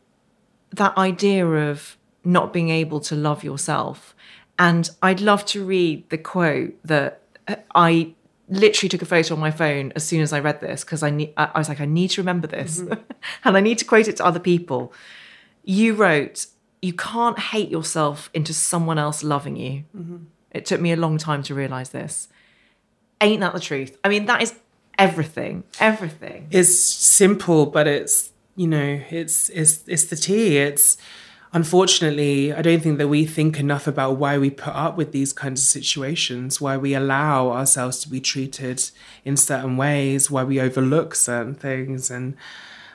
[0.70, 4.14] that idea of not being able to love yourself.
[4.62, 8.14] And I'd love to read the quote that uh, I
[8.48, 11.11] literally took a photo on my phone as soon as I read this because I,
[11.11, 12.79] ne- I was like, I need to remember this
[13.44, 14.92] and I need to quote it to other people.
[15.64, 16.46] You wrote,
[16.81, 19.83] You can't hate yourself into someone else loving you.
[20.53, 22.29] It took me a long time to realize this.
[23.20, 23.98] Ain't that the truth?
[24.05, 24.55] I mean, that is
[24.96, 26.46] everything, everything.
[26.53, 30.59] It's simple, but it's you know, it's it's it's the tea.
[30.59, 30.98] It's
[31.52, 35.32] unfortunately, I don't think that we think enough about why we put up with these
[35.32, 38.90] kinds of situations, why we allow ourselves to be treated
[39.24, 42.10] in certain ways, why we overlook certain things.
[42.10, 42.36] And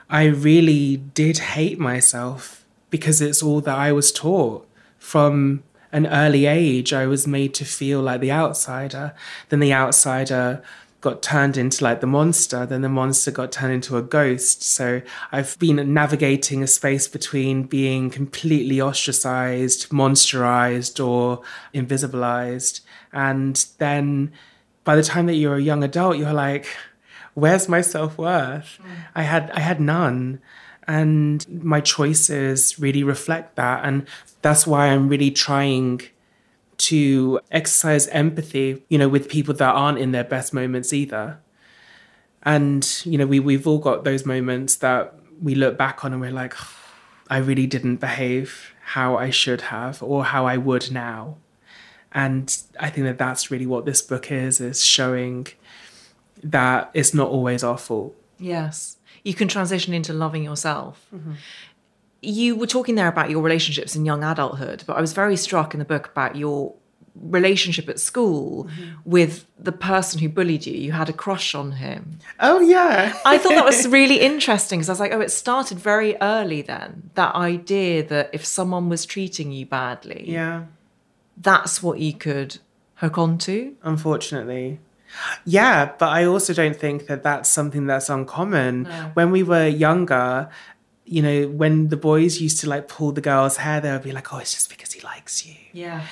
[0.10, 4.68] I really did hate myself because it's all that I was taught
[4.98, 6.94] from an early age.
[6.94, 9.14] I was made to feel like the outsider.
[9.50, 10.64] Then the outsider
[11.02, 14.64] got turned into like the monster, then the monster got turned into a ghost.
[14.64, 21.42] So I've been navigating a space between being completely ostracized, monsterized, or
[21.74, 22.82] invisibilized.
[23.14, 24.32] And then
[24.84, 26.68] by the time that you're a young adult, you're like,
[27.36, 28.80] where's my self-worth?
[28.82, 28.90] Mm.
[29.14, 30.40] I had I had none.
[30.88, 33.84] And my choices really reflect that.
[33.84, 34.08] And
[34.42, 36.02] that's why I'm really trying
[36.88, 41.40] to exercise empathy, you know, with people that aren't in their best moments either.
[42.44, 46.22] And, you know, we, we've all got those moments that we look back on and
[46.22, 46.70] we're like, oh,
[47.30, 51.38] I really didn't behave how I should have or how I would now.
[52.14, 55.48] And I think that that's really what this book is, is showing
[56.42, 58.16] that it's not always our fault.
[58.40, 58.96] Yes.
[59.24, 61.06] You can transition into loving yourself.
[61.14, 61.34] Mm-hmm
[62.22, 65.74] you were talking there about your relationships in young adulthood, but I was very struck
[65.74, 66.74] in the book about your
[67.22, 69.10] relationship at school mm-hmm.
[69.10, 70.74] with the person who bullied you.
[70.74, 72.20] You had a crush on him.
[72.40, 73.18] Oh, yeah.
[73.26, 76.62] I thought that was really interesting because I was like, oh, it started very early
[76.62, 77.10] then.
[77.16, 80.66] That idea that if someone was treating you badly, yeah,
[81.38, 82.60] that's what you could
[82.96, 83.76] hook onto.
[83.84, 84.80] Unfortunately.
[85.46, 88.84] Yeah, but I also don't think that that's something that's uncommon.
[88.84, 89.12] No.
[89.14, 90.50] When we were younger,
[91.08, 94.12] you know, when the boys used to like pull the girl's hair, they would be
[94.12, 95.56] like, oh, it's just because he likes you.
[95.72, 96.06] Yeah.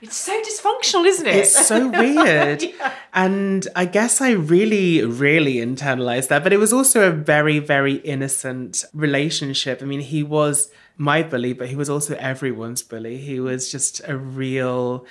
[0.00, 1.36] It's so dysfunctional, isn't it?
[1.36, 2.62] It's so weird.
[2.62, 2.94] yeah.
[3.12, 6.42] And I guess I really, really internalized that.
[6.42, 9.82] But it was also a very, very innocent relationship.
[9.82, 13.18] I mean, he was my bully, but he was also everyone's bully.
[13.18, 15.04] He was just a real,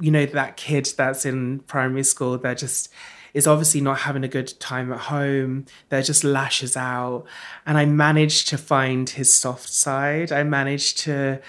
[0.00, 2.88] you know, that kid that's in primary school that just
[3.34, 5.66] is obviously not having a good time at home.
[5.88, 7.24] That just lashes out.
[7.66, 10.32] And I managed to find his soft side.
[10.32, 11.40] I managed to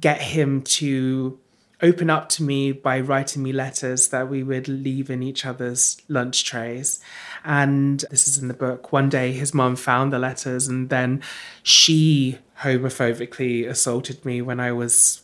[0.00, 1.38] get him to
[1.82, 6.00] open up to me by writing me letters that we would leave in each other's
[6.08, 7.00] lunch trays.
[7.44, 8.92] And this is in the book.
[8.92, 11.22] One day his mom found the letters and then
[11.62, 15.22] she homophobically assaulted me when I was,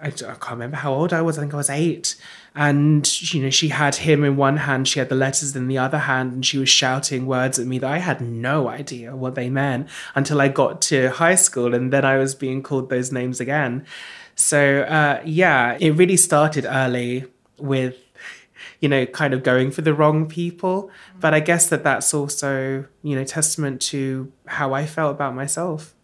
[0.00, 1.36] I, I can't remember how old I was.
[1.36, 2.16] I think I was eight
[2.54, 5.76] and you know she had him in one hand she had the letters in the
[5.78, 9.34] other hand and she was shouting words at me that i had no idea what
[9.34, 13.12] they meant until i got to high school and then i was being called those
[13.12, 13.84] names again.
[14.36, 17.26] So uh, yeah it really started early
[17.58, 17.96] with
[18.80, 20.90] you know kind of going for the wrong people.
[21.20, 25.94] But i guess that that's also you know testament to how i felt about myself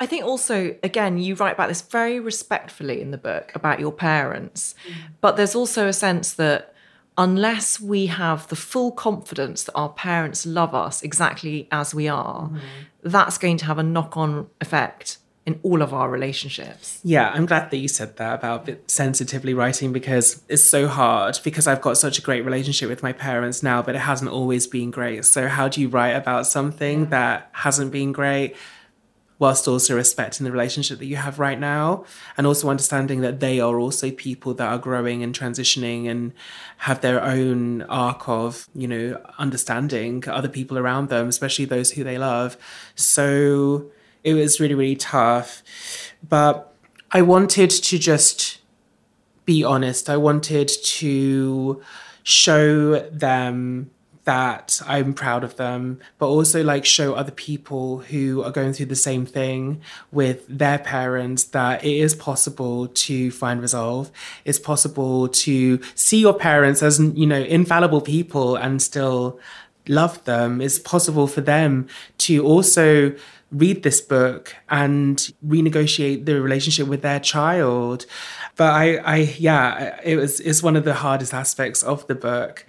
[0.00, 3.92] I think also, again, you write about this very respectfully in the book about your
[3.92, 4.94] parents, mm.
[5.20, 6.74] but there's also a sense that
[7.16, 12.48] unless we have the full confidence that our parents love us exactly as we are,
[12.48, 12.60] mm.
[13.02, 17.00] that's going to have a knock on effect in all of our relationships.
[17.04, 21.66] Yeah, I'm glad that you said that about sensitively writing because it's so hard because
[21.66, 24.90] I've got such a great relationship with my parents now, but it hasn't always been
[24.90, 25.24] great.
[25.26, 28.56] So, how do you write about something that hasn't been great?
[29.38, 32.04] Whilst also respecting the relationship that you have right now
[32.36, 36.32] and also understanding that they are also people that are growing and transitioning and
[36.78, 42.04] have their own arc of you know understanding other people around them especially those who
[42.04, 42.56] they love.
[42.94, 43.90] So
[44.22, 45.62] it was really really tough.
[46.26, 46.70] But
[47.10, 48.60] i wanted to just
[49.44, 50.08] be honest.
[50.08, 51.82] I wanted to
[52.22, 53.90] show them
[54.24, 58.86] that I'm proud of them, but also like show other people who are going through
[58.86, 64.10] the same thing with their parents that it is possible to find resolve.
[64.44, 69.38] It's possible to see your parents as, you know, infallible people and still
[69.88, 70.60] love them.
[70.60, 71.86] It's possible for them
[72.18, 73.14] to also
[73.52, 78.06] read this book and renegotiate the relationship with their child.
[78.56, 82.66] But I, I, yeah, it was, it's one of the hardest aspects of the book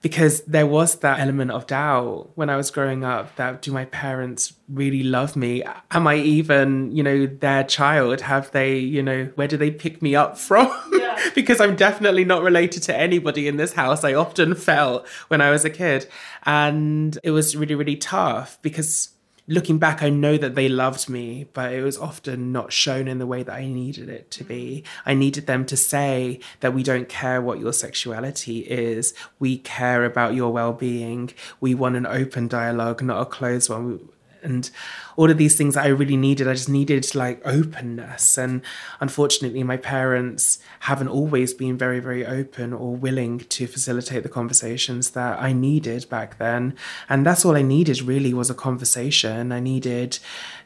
[0.00, 3.84] because there was that element of doubt when I was growing up that do my
[3.86, 5.64] parents really love me?
[5.90, 8.20] Am I even, you know, their child?
[8.20, 10.68] Have they, you know, where do they pick me up from?
[10.98, 11.30] Yeah.
[11.34, 14.02] because I'm definitely not related to anybody in this house.
[14.04, 16.06] I often felt when I was a kid.
[16.44, 19.10] And it was really, really tough because
[19.48, 23.18] looking back, I know that they loved me, but it was often not shown in
[23.18, 24.84] the way that I needed it to be.
[25.06, 30.04] I needed them to say that we don't care what your sexuality is, we care
[30.04, 31.32] about your well being.
[31.60, 34.08] We want an open dialogue, not a closed one
[34.42, 34.70] and
[35.16, 36.48] all of these things that I really needed.
[36.48, 38.38] I just needed like openness.
[38.38, 38.62] And
[39.00, 45.10] unfortunately, my parents haven't always been very, very open or willing to facilitate the conversations
[45.10, 46.76] that I needed back then.
[47.08, 49.52] And that's all I needed really was a conversation.
[49.52, 50.18] I needed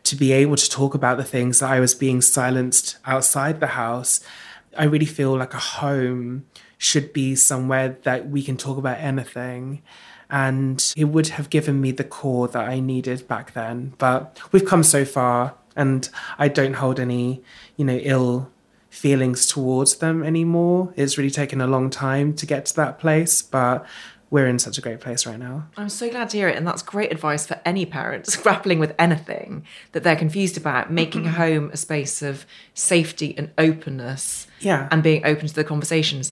[0.04, 3.68] to be able to talk about the things that I was being silenced outside the
[3.68, 4.20] house.
[4.76, 6.46] I really feel like a home
[6.78, 9.82] should be somewhere that we can talk about anything
[10.32, 13.92] and it would have given me the core that I needed back then.
[13.98, 17.42] But we've come so far, and I don't hold any,
[17.76, 18.50] you know, ill
[18.88, 20.92] feelings towards them anymore.
[20.96, 23.86] It's really taken a long time to get to that place, but
[24.30, 25.68] we're in such a great place right now.
[25.76, 26.56] I'm so glad to hear it.
[26.56, 31.24] And that's great advice for any parents grappling with anything that they're confused about, making
[31.40, 34.46] home a space of safety and openness.
[34.60, 34.88] Yeah.
[34.90, 36.31] And being open to the conversations.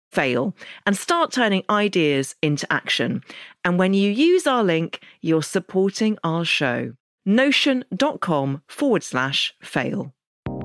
[0.11, 3.23] fail and start turning ideas into action.
[3.63, 6.93] And when you use our link, you're supporting our show.
[7.25, 10.13] Notion.com forward slash fail.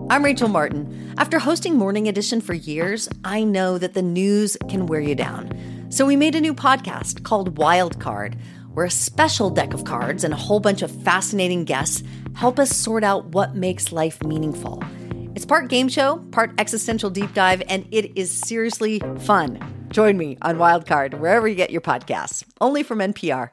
[0.09, 1.15] I'm Rachel Martin.
[1.19, 5.51] After hosting Morning Edition for years, I know that the news can wear you down.
[5.91, 8.37] So we made a new podcast called Wild Card,
[8.73, 12.03] where a special deck of cards and a whole bunch of fascinating guests
[12.35, 14.83] help us sort out what makes life meaningful.
[15.37, 19.61] It's part game show, part existential deep dive, and it is seriously fun.
[19.91, 23.51] Join me on Wildcard, wherever you get your podcasts, only from NPR.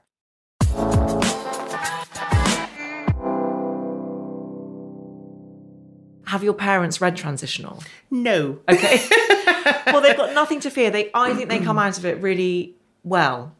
[6.25, 7.83] Have your parents read Transitional?
[8.09, 8.59] No.
[8.69, 9.05] Okay.
[9.87, 10.89] well, they've got nothing to fear.
[10.89, 13.53] They, I think they come out of it really well.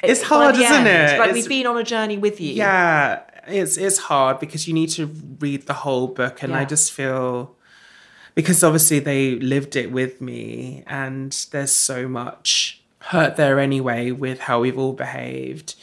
[0.00, 1.18] It's hard, isn't it?
[1.18, 2.52] Like It's- we've been on a journey with you.
[2.52, 5.06] Yeah, it's it's hard because you need to
[5.40, 7.56] read the whole book, and I just feel
[8.34, 14.40] because obviously they lived it with me, and there's so much hurt there anyway with
[14.40, 15.74] how we've all behaved.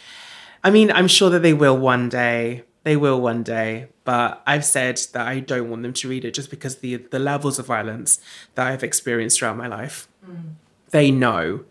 [0.63, 2.63] I mean, I'm sure that they will one day.
[2.83, 6.33] They will one day, but I've said that I don't want them to read it
[6.33, 8.19] just because the the levels of violence
[8.55, 10.07] that I've experienced throughout my life.
[10.27, 10.53] Mm.
[10.89, 11.65] They know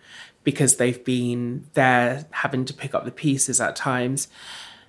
[0.45, 4.29] because they've been there having to pick up the pieces at times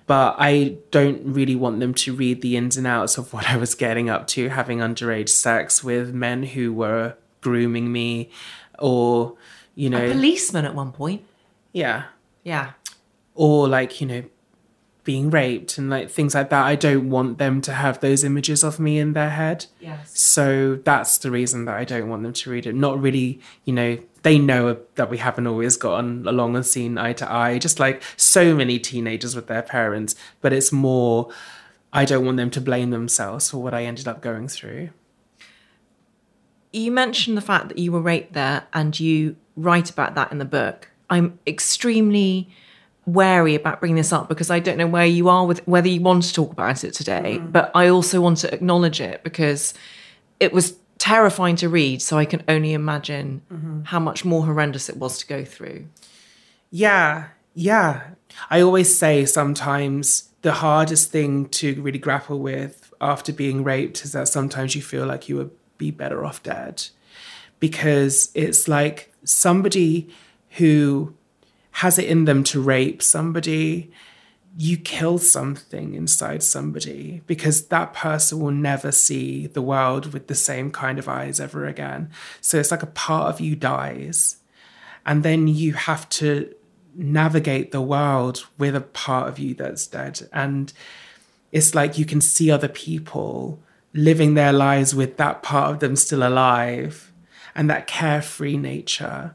[0.06, 3.56] but I don't really want them to read the ins and outs of what I
[3.56, 8.30] was getting up to, having underage sex with men who were grooming me,
[8.78, 9.34] or,
[9.74, 11.22] you A know, policeman at one point.
[11.72, 12.04] yeah,
[12.44, 12.72] Yeah.
[13.34, 14.24] or like, you know,
[15.04, 16.64] being raped and like things like that.
[16.64, 19.66] I don't want them to have those images of me in their head.
[19.80, 20.18] Yes.
[20.18, 22.74] So that's the reason that I don't want them to read it.
[22.74, 27.14] Not really, you know, they know that we haven't always gotten along and seen eye
[27.14, 30.14] to eye, just like so many teenagers with their parents.
[30.40, 31.30] But it's more,
[31.92, 34.90] I don't want them to blame themselves for what I ended up going through.
[36.72, 40.38] You mentioned the fact that you were raped there and you write about that in
[40.38, 40.88] the book.
[41.10, 42.48] I'm extremely
[43.06, 46.00] wary about bringing this up because I don't know where you are with whether you
[46.00, 47.50] want to talk about it today, mm-hmm.
[47.50, 49.74] but I also want to acknowledge it because
[50.38, 52.00] it was terrifying to read.
[52.00, 53.82] So I can only imagine mm-hmm.
[53.84, 55.88] how much more horrendous it was to go through.
[56.70, 58.02] Yeah, yeah.
[58.50, 64.12] I always say sometimes the hardest thing to really grapple with after being raped is
[64.12, 66.86] that sometimes you feel like you would be better off dead
[67.58, 70.08] because it's like somebody
[70.50, 71.14] who
[71.72, 73.92] has it in them to rape somebody
[74.56, 80.34] you kill something inside somebody because that person will never see the world with the
[80.34, 82.10] same kind of eyes ever again.
[82.40, 84.38] So it's like a part of you dies.
[85.06, 86.54] And then you have to
[86.94, 90.28] navigate the world with a part of you that's dead.
[90.32, 90.72] And
[91.50, 93.58] it's like you can see other people
[93.94, 97.10] living their lives with that part of them still alive
[97.54, 99.34] and that carefree nature.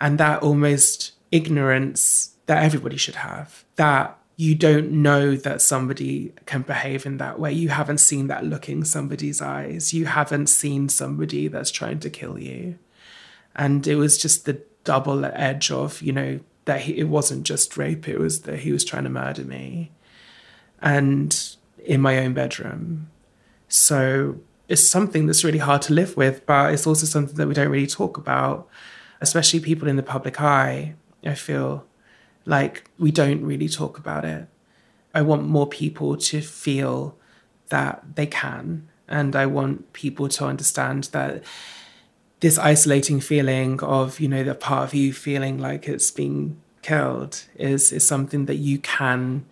[0.00, 3.64] And that almost ignorance that everybody should have.
[3.76, 7.52] That you don't know that somebody can behave in that way.
[7.52, 9.92] You haven't seen that look in somebody's eyes.
[9.92, 12.78] You haven't seen somebody that's trying to kill you.
[13.56, 17.76] And it was just the double edge of, you know, that he, it wasn't just
[17.76, 19.90] rape, it was that he was trying to murder me.
[20.80, 23.10] And in my own bedroom.
[23.68, 27.54] So it's something that's really hard to live with, but it's also something that we
[27.54, 28.68] don't really talk about,
[29.20, 30.94] especially people in the public eye.
[31.24, 31.84] I feel
[32.44, 34.48] like we don't really talk about it.
[35.14, 37.16] I want more people to feel
[37.68, 38.88] that they can.
[39.08, 41.42] And I want people to understand that
[42.40, 47.44] this isolating feeling of, you know, the part of you feeling like it's being killed
[47.56, 49.44] is, is something that you can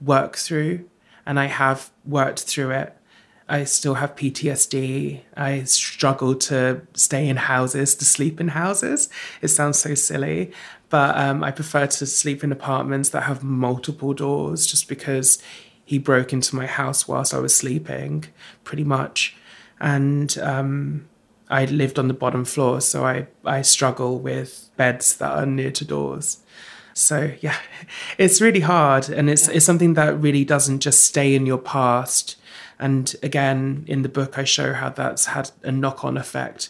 [0.00, 0.88] work through.
[1.24, 2.96] And I have worked through it.
[3.48, 5.20] I still have PTSD.
[5.36, 9.08] I struggle to stay in houses, to sleep in houses.
[9.42, 10.52] It sounds so silly,
[10.92, 15.42] but um, I prefer to sleep in apartments that have multiple doors just because
[15.86, 18.26] he broke into my house whilst I was sleeping,
[18.62, 19.34] pretty much.
[19.80, 21.08] And um,
[21.48, 25.70] I lived on the bottom floor, so I, I struggle with beds that are near
[25.70, 26.40] to doors.
[26.92, 27.56] So yeah,
[28.18, 29.54] it's really hard, and it's yeah.
[29.54, 32.36] it's something that really doesn't just stay in your past.
[32.78, 36.68] And again, in the book, I show how that's had a knock on effect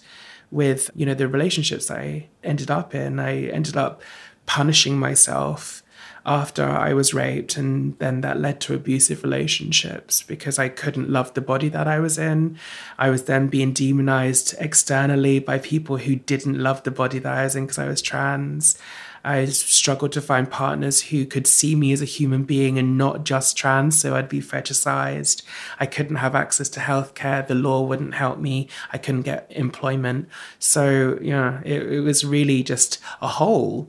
[0.52, 3.18] with you know the relationships I ended up in.
[3.18, 4.02] I ended up
[4.46, 5.82] punishing myself
[6.24, 11.34] after I was raped, and then that led to abusive relationships because I couldn't love
[11.34, 12.58] the body that I was in.
[12.96, 17.44] I was then being demonized externally by people who didn't love the body that I
[17.44, 18.78] was in because I was trans.
[19.24, 23.24] I struggled to find partners who could see me as a human being and not
[23.24, 25.42] just trans, so I'd be fetishized.
[25.78, 27.46] I couldn't have access to healthcare.
[27.46, 28.68] The law wouldn't help me.
[28.92, 30.28] I couldn't get employment.
[30.58, 33.88] So, yeah, it, it was really just a hole.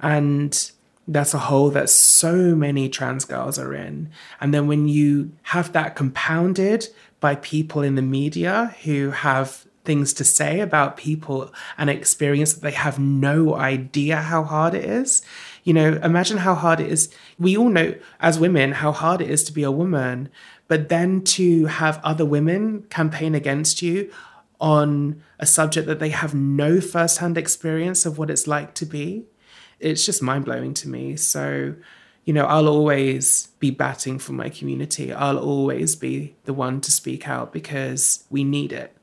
[0.00, 0.70] And
[1.06, 4.10] that's a hole that so many trans girls are in.
[4.40, 10.12] And then when you have that compounded by people in the media who have things
[10.14, 15.22] to say about people and experience that they have no idea how hard it is.
[15.64, 17.12] You know, imagine how hard it is.
[17.38, 20.28] We all know as women how hard it is to be a woman,
[20.68, 24.10] but then to have other women campaign against you
[24.60, 29.24] on a subject that they have no firsthand experience of what it's like to be,
[29.78, 31.16] it's just mind blowing to me.
[31.16, 31.74] So,
[32.26, 35.12] you know, I'll always be batting for my community.
[35.12, 38.94] I'll always be the one to speak out because we need it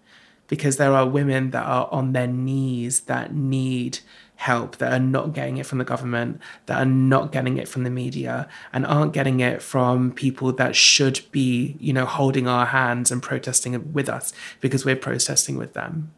[0.48, 4.00] because there are women that are on their knees that need
[4.38, 7.84] help, that are not getting it from the government, that are not getting it from
[7.84, 12.68] the media, and aren't getting it from people that should be, you know, holding our
[12.68, 14.32] hands and protesting with us
[14.62, 16.12] because we're protesting with them.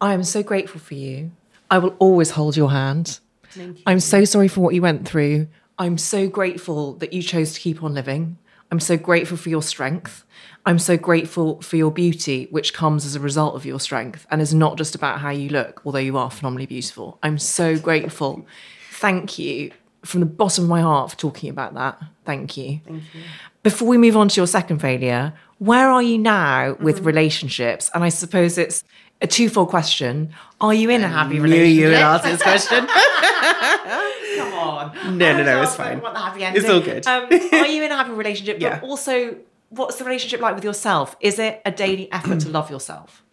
[0.00, 1.32] I am so grateful for you.
[1.70, 3.20] I will always hold your hand.
[3.54, 3.76] You.
[3.84, 5.48] I'm so sorry for what you went through.
[5.78, 8.38] I'm so grateful that you chose to keep on living.
[8.70, 10.24] I'm so grateful for your strength.
[10.70, 14.40] I'm so grateful for your beauty, which comes as a result of your strength and
[14.40, 17.18] is not just about how you look, although you are phenomenally beautiful.
[17.24, 18.46] I'm so grateful.
[18.92, 19.72] Thank you
[20.04, 22.00] from the bottom of my heart for talking about that.
[22.24, 22.82] Thank you.
[22.86, 23.22] Thank you.
[23.64, 27.06] Before we move on to your second failure, where are you now with mm-hmm.
[27.06, 27.90] relationships?
[27.92, 28.84] And I suppose it's
[29.20, 30.32] a twofold question.
[30.60, 31.78] Are you in a happy I relationship?
[31.78, 32.86] you would ask this question.
[34.36, 35.18] Come on.
[35.18, 36.00] No, no, no, it's fine.
[36.04, 37.04] It's all good.
[37.08, 38.58] Um, are you in a happy relationship?
[38.60, 38.80] But yeah.
[38.88, 39.36] also,
[39.70, 41.16] what's the relationship like with yourself?
[41.20, 43.24] Is it a daily effort to love yourself?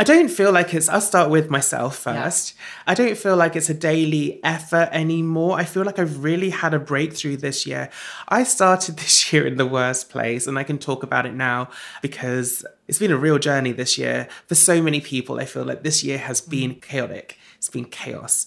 [0.00, 2.54] I don't feel like it's, I'll start with myself first.
[2.54, 2.62] Yeah.
[2.86, 5.58] I don't feel like it's a daily effort anymore.
[5.58, 7.90] I feel like I've really had a breakthrough this year.
[8.28, 11.70] I started this year in the worst place, and I can talk about it now
[12.00, 14.28] because it's been a real journey this year.
[14.46, 16.50] For so many people, I feel like this year has mm.
[16.50, 18.46] been chaotic, it's been chaos.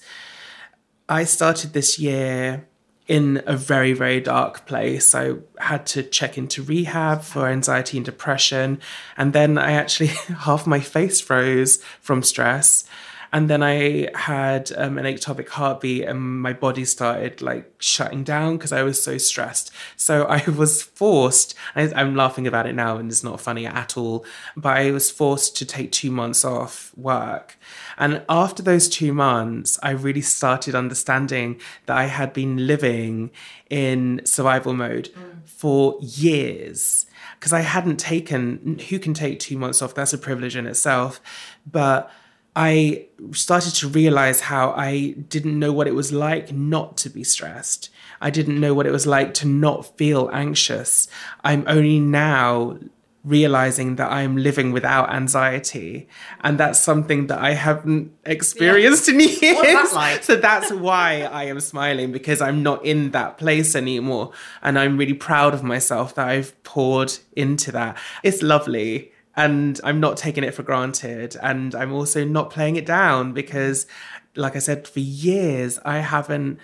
[1.09, 2.69] I started this year
[3.11, 5.13] in a very, very dark place.
[5.13, 8.79] I had to check into rehab for anxiety and depression.
[9.17, 10.07] And then I actually,
[10.47, 12.85] half my face froze from stress.
[13.33, 18.57] And then I had um, an ectopic heartbeat, and my body started like shutting down
[18.57, 19.71] because I was so stressed.
[19.95, 23.97] So I was forced, I, I'm laughing about it now, and it's not funny at
[23.97, 24.25] all,
[24.57, 27.57] but I was forced to take two months off work.
[27.97, 33.31] And after those two months, I really started understanding that I had been living
[33.69, 35.47] in survival mode mm.
[35.47, 37.05] for years
[37.39, 39.95] because I hadn't taken, who can take two months off?
[39.95, 41.21] That's a privilege in itself.
[41.65, 42.11] But
[42.55, 47.23] I started to realize how I didn't know what it was like not to be
[47.23, 47.89] stressed.
[48.19, 51.07] I didn't know what it was like to not feel anxious.
[51.43, 52.77] I'm only now
[53.23, 56.07] realizing that I'm living without anxiety.
[56.41, 59.13] And that's something that I haven't experienced yeah.
[59.13, 59.61] in years.
[59.61, 60.23] That like?
[60.23, 64.31] So that's why I am smiling because I'm not in that place anymore.
[64.61, 67.97] And I'm really proud of myself that I've poured into that.
[68.23, 69.10] It's lovely.
[69.35, 71.37] And I'm not taking it for granted.
[71.41, 73.87] And I'm also not playing it down because,
[74.35, 76.59] like I said, for years, I haven't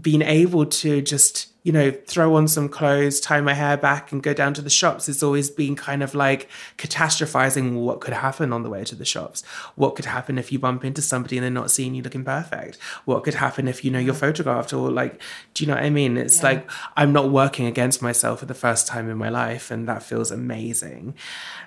[0.00, 4.22] been able to just you know, throw on some clothes, tie my hair back, and
[4.22, 5.08] go down to the shops.
[5.08, 9.04] It's always been kind of like catastrophizing what could happen on the way to the
[9.04, 9.44] shops.
[9.76, 12.78] What could happen if you bump into somebody and they're not seeing you looking perfect?
[13.04, 15.20] What could happen if, you know, you're photographed or like,
[15.54, 16.16] do you know what I mean?
[16.16, 16.48] It's yeah.
[16.48, 20.02] like I'm not working against myself for the first time in my life, and that
[20.02, 21.14] feels amazing.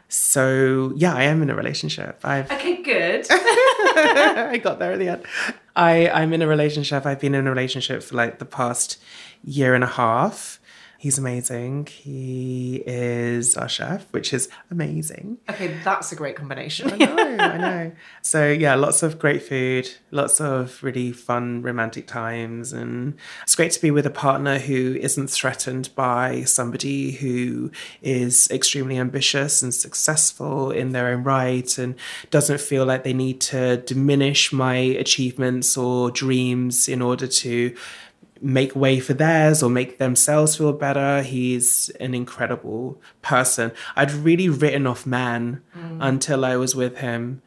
[0.08, 2.20] So yeah, I am in a relationship.
[2.24, 3.26] I've Okay, good.
[3.30, 5.26] I got there at the end.
[5.76, 7.06] I, I'm in a relationship.
[7.06, 8.98] I've been in a relationship for like the past
[9.44, 10.60] year and a half.
[11.06, 11.86] He's amazing.
[11.86, 15.38] He is our chef, which is amazing.
[15.48, 16.92] Okay, that's a great combination.
[16.92, 17.92] I know, I know.
[18.24, 23.72] So yeah, lots of great food, lots of really fun romantic times, and it's great
[23.74, 27.70] to be with a partner who isn't threatened by somebody who
[28.02, 31.94] is extremely ambitious and successful in their own right, and
[32.32, 37.76] doesn't feel like they need to diminish my achievements or dreams in order to
[38.42, 41.22] make way for theirs or make themselves feel better.
[41.22, 43.72] He's an incredible person.
[43.96, 45.98] I'd really written off man mm.
[46.02, 47.42] until I was with him.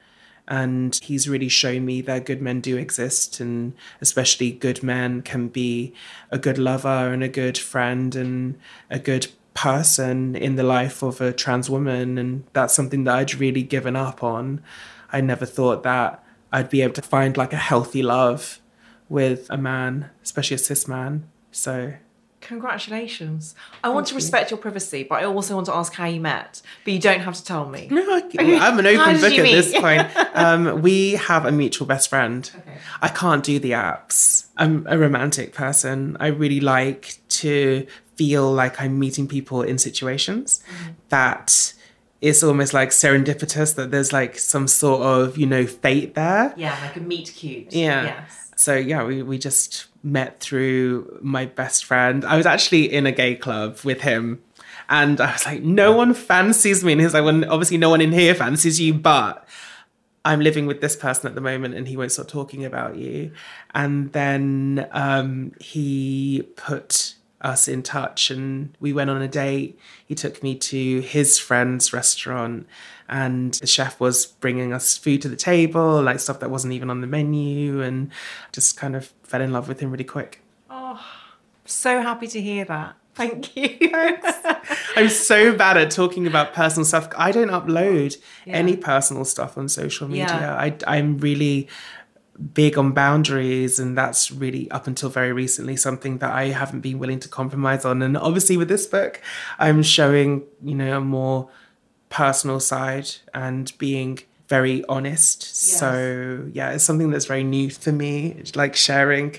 [0.47, 5.49] And he's really shown me that good men do exist, and especially good men can
[5.49, 5.93] be
[6.31, 8.59] a good lover and a good friend and
[8.89, 12.17] a good person in the life of a trans woman.
[12.17, 14.63] And that's something that I'd really given up on.
[15.13, 18.59] I never thought that I'd be able to find like a healthy love
[19.09, 21.29] with a man, especially a cis man.
[21.51, 21.95] So
[22.41, 23.55] Congratulations.
[23.83, 26.63] I want to respect your privacy, but I also want to ask how you met.
[26.85, 27.89] But you don't have to tell me.
[27.91, 30.07] No, I, am an open book at this point.
[30.35, 32.49] Um, we have a mutual best friend.
[32.57, 32.79] Okay.
[33.03, 34.47] I can't do the apps.
[34.57, 36.17] I'm a romantic person.
[36.21, 40.93] I really like to feel like I'm meeting people in situations mm-hmm.
[41.09, 41.75] that
[42.21, 46.55] it's almost like serendipitous that there's like some sort of, you know, fate there.
[46.57, 47.73] Yeah, like a meet cute.
[47.73, 48.05] Yeah.
[48.05, 48.48] Yes.
[48.59, 52.25] So yeah, we, we just met through my best friend.
[52.25, 54.43] I was actually in a gay club with him.
[54.89, 56.93] And I was like, no one fancies me.
[56.93, 59.47] And he's like, well, obviously no one in here fancies you, but
[60.25, 63.31] I'm living with this person at the moment and he won't stop talking about you.
[63.77, 69.79] And then um, he put us in touch and we went on a date.
[70.07, 72.67] He took me to his friend's restaurant
[73.09, 76.91] and the chef was bringing us food to the table, like stuff that wasn't even
[76.91, 78.11] on the menu, and
[78.53, 80.43] just kind of fell in love with him really quick.
[80.69, 81.01] Oh,
[81.65, 82.97] so happy to hear that.
[83.15, 83.91] Thank you.
[84.95, 87.09] I'm so bad at talking about personal stuff.
[87.17, 88.53] I don't upload yeah.
[88.55, 90.27] any personal stuff on social media.
[90.27, 90.55] Yeah.
[90.55, 91.69] I, I'm really
[92.55, 96.99] big on boundaries and that's really up until very recently something that I haven't been
[96.99, 99.21] willing to compromise on and obviously with this book
[99.59, 101.51] I'm showing you know a more
[102.11, 105.43] personal side and being very honest.
[105.43, 105.79] Yes.
[105.79, 108.35] So yeah, it's something that's very new for me.
[108.39, 109.37] It's like sharing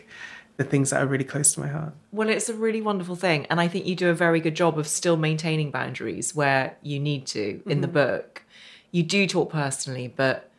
[0.58, 1.94] the things that are really close to my heart.
[2.12, 3.46] Well, it's a really wonderful thing.
[3.50, 7.00] And I think you do a very good job of still maintaining boundaries where you
[7.00, 7.82] need to in mm-hmm.
[7.82, 8.44] the book.
[8.92, 10.50] You do talk personally, but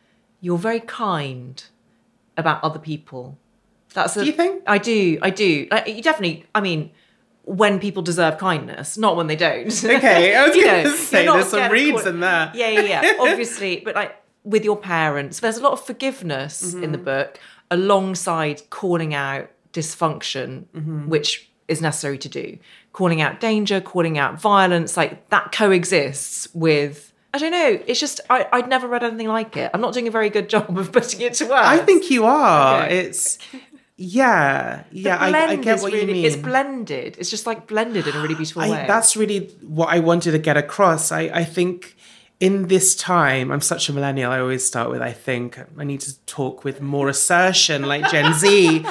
[0.41, 1.63] you're very kind
[2.37, 3.37] about other people.
[3.93, 4.63] That's a, do you think?
[4.67, 5.19] I do.
[5.21, 5.67] I do.
[5.69, 6.91] Like, you definitely, I mean,
[7.43, 9.67] when people deserve kindness, not when they don't.
[9.83, 12.51] Okay, I was you going to say there's some reads in there.
[12.53, 13.13] Yeah, yeah, yeah.
[13.19, 16.83] Obviously, but like with your parents, there's a lot of forgiveness mm-hmm.
[16.83, 17.05] in the mm-hmm.
[17.05, 21.07] book alongside calling out dysfunction, mm-hmm.
[21.07, 22.57] which is necessary to do.
[22.93, 27.10] Calling out danger, calling out violence, like that coexists with.
[27.33, 27.79] I don't know.
[27.87, 29.71] It's just I, would never read anything like it.
[29.73, 31.67] I'm not doing a very good job of putting it to words.
[31.67, 32.83] I think you are.
[32.83, 32.99] Okay.
[32.99, 33.37] It's
[34.03, 36.25] yeah, yeah, I, I, get what really, you mean.
[36.25, 37.17] It's blended.
[37.19, 38.85] It's just like blended in a really beautiful I, way.
[38.87, 41.11] That's really what I wanted to get across.
[41.11, 41.95] I, I think
[42.39, 44.31] in this time, I'm such a millennial.
[44.31, 45.59] I always start with I think.
[45.77, 48.85] I need to talk with more assertion, like Gen Z.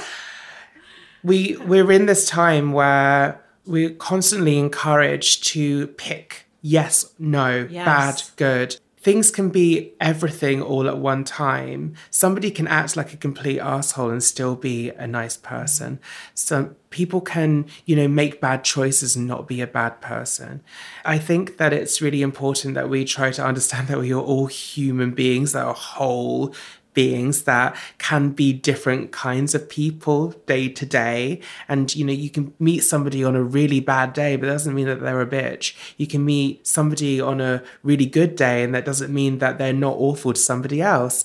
[1.25, 7.85] we we're in this time where we're constantly encouraged to pick yes, no, yes.
[7.85, 11.95] bad, good things can be everything all at one time.
[12.11, 15.99] Somebody can act like a complete asshole and still be a nice person.
[16.35, 20.63] So people can, you know, make bad choices and not be a bad person.
[21.05, 24.47] I think that it's really important that we try to understand that we are all
[24.47, 26.55] human beings that are whole
[26.95, 31.41] beings that can be different kinds of people day to day.
[31.69, 34.75] And, you know, you can meet somebody on a really bad day, but that doesn't
[34.75, 35.75] mean that they're a bitch.
[35.97, 39.73] You can meet somebody on a really good day, and that doesn't mean that they're
[39.73, 41.25] not awful to somebody else.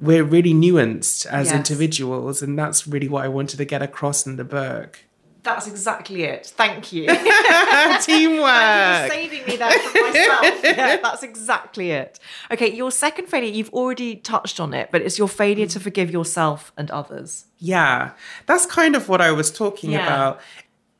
[0.00, 1.56] We're really nuanced as Yes.
[1.56, 5.00] individuals, and that's really what I wanted to get across in the book.
[5.42, 6.46] That's exactly it.
[6.46, 7.06] Thank you.
[8.02, 9.10] Teamwork.
[9.10, 10.60] saving me there for myself.
[10.64, 12.18] yeah, that's exactly it.
[12.50, 16.10] Okay, your second failure, you've already touched on it, but it's your failure to forgive
[16.10, 17.46] yourself and others.
[17.58, 18.10] Yeah,
[18.46, 20.06] that's kind of what I was talking Yeah.
[20.06, 20.40] about.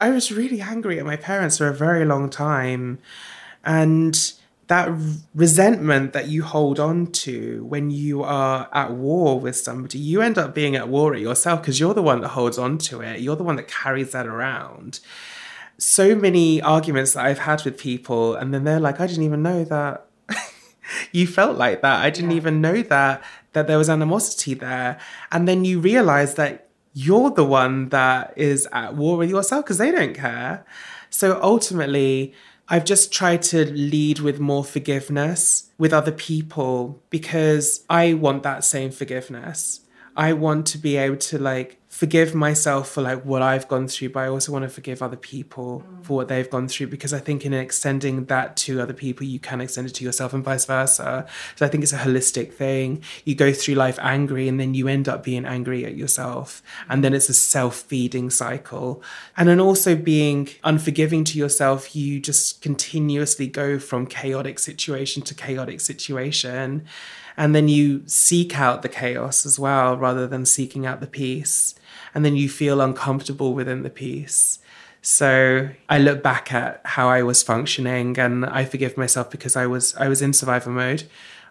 [0.00, 2.98] I was really angry at my parents for a very long time.
[3.64, 4.16] And
[4.70, 4.88] that
[5.34, 10.38] resentment that you hold on to when you are at war with somebody, you end
[10.38, 13.18] up being at war at yourself because you're the one that holds on to it.
[13.18, 15.00] You're the one that carries that around.
[15.76, 19.42] So many arguments that I've had with people, and then they're like, I didn't even
[19.42, 20.06] know that
[21.10, 22.04] you felt like that.
[22.04, 25.00] I didn't even know that that there was animosity there.
[25.32, 29.78] And then you realize that you're the one that is at war with yourself because
[29.78, 30.64] they don't care.
[31.10, 32.34] So ultimately,
[32.72, 38.62] I've just tried to lead with more forgiveness with other people because I want that
[38.62, 39.80] same forgiveness.
[40.16, 44.08] I want to be able to like forgive myself for like what I've gone through,
[44.08, 46.02] but I also want to forgive other people mm.
[46.02, 49.38] for what they've gone through because I think in extending that to other people, you
[49.38, 51.26] can extend it to yourself and vice versa.
[51.56, 53.02] So I think it's a holistic thing.
[53.26, 56.62] You go through life angry and then you end up being angry at yourself.
[56.88, 59.02] And then it's a self feeding cycle.
[59.36, 65.34] And then also being unforgiving to yourself, you just continuously go from chaotic situation to
[65.34, 66.86] chaotic situation.
[67.36, 71.74] And then you seek out the chaos as well, rather than seeking out the peace.
[72.14, 74.58] And then you feel uncomfortable within the piece.
[75.02, 79.66] So I look back at how I was functioning and I forgive myself because I
[79.66, 81.04] was I was in survival mode.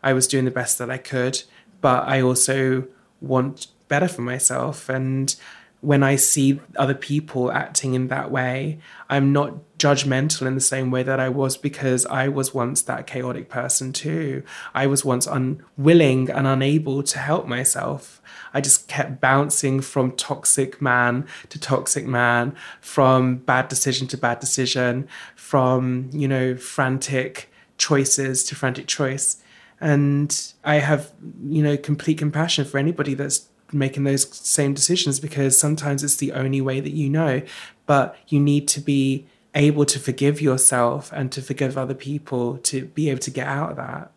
[0.04, 1.44] I was doing the best that I could,
[1.82, 2.88] but I also
[3.22, 5.36] want better for myself and
[5.82, 8.80] when I see other people acting in that way,
[9.10, 13.08] I'm not judgmental in the same way that I was because I was once that
[13.08, 14.44] chaotic person too.
[14.76, 18.22] I was once unwilling and unable to help myself.
[18.54, 24.40] I just kept bouncing from toxic man to toxic man, from bad decision to bad
[24.40, 29.42] decision, from, you know, frantic choices to frantic choice.
[29.82, 31.12] And I have,
[31.44, 36.34] you know, complete compassion for anybody that's making those same decisions because sometimes it's the
[36.34, 37.42] only way that you know.
[37.86, 42.86] But you need to be able to forgive yourself and to forgive other people to
[42.86, 44.12] be able to get out of that.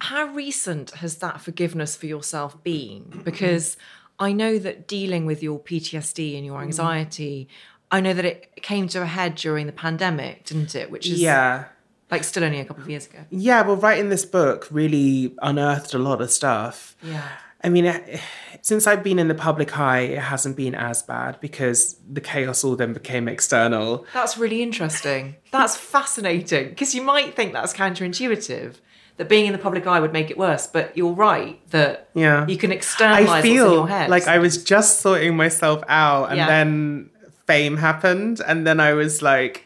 [0.00, 3.22] How recent has that forgiveness for yourself been?
[3.24, 3.76] Because
[4.18, 6.64] I know that dealing with your PTSD and your mm.
[6.64, 7.48] anxiety,
[7.90, 10.90] I know that it came to a head during the pandemic, didn't it?
[10.90, 11.64] Which is Yeah.
[12.10, 13.20] like still only a couple of years ago.
[13.30, 16.96] Yeah, well, writing this book really unearthed a lot of stuff.
[17.02, 17.26] Yeah.
[17.64, 18.00] I mean,
[18.62, 22.64] since I've been in the public eye, it hasn't been as bad because the chaos
[22.64, 24.06] all then became external.
[24.12, 25.36] That's really interesting.
[25.52, 28.76] That's fascinating because you might think that's counterintuitive
[29.16, 32.46] that being in the public eye would make it worse, but you're right that Yeah.
[32.46, 34.10] you can externalize I feel your head.
[34.10, 36.46] like I was just sorting myself out, and Yeah.
[36.46, 37.10] then
[37.46, 39.62] fame happened, and then I was like,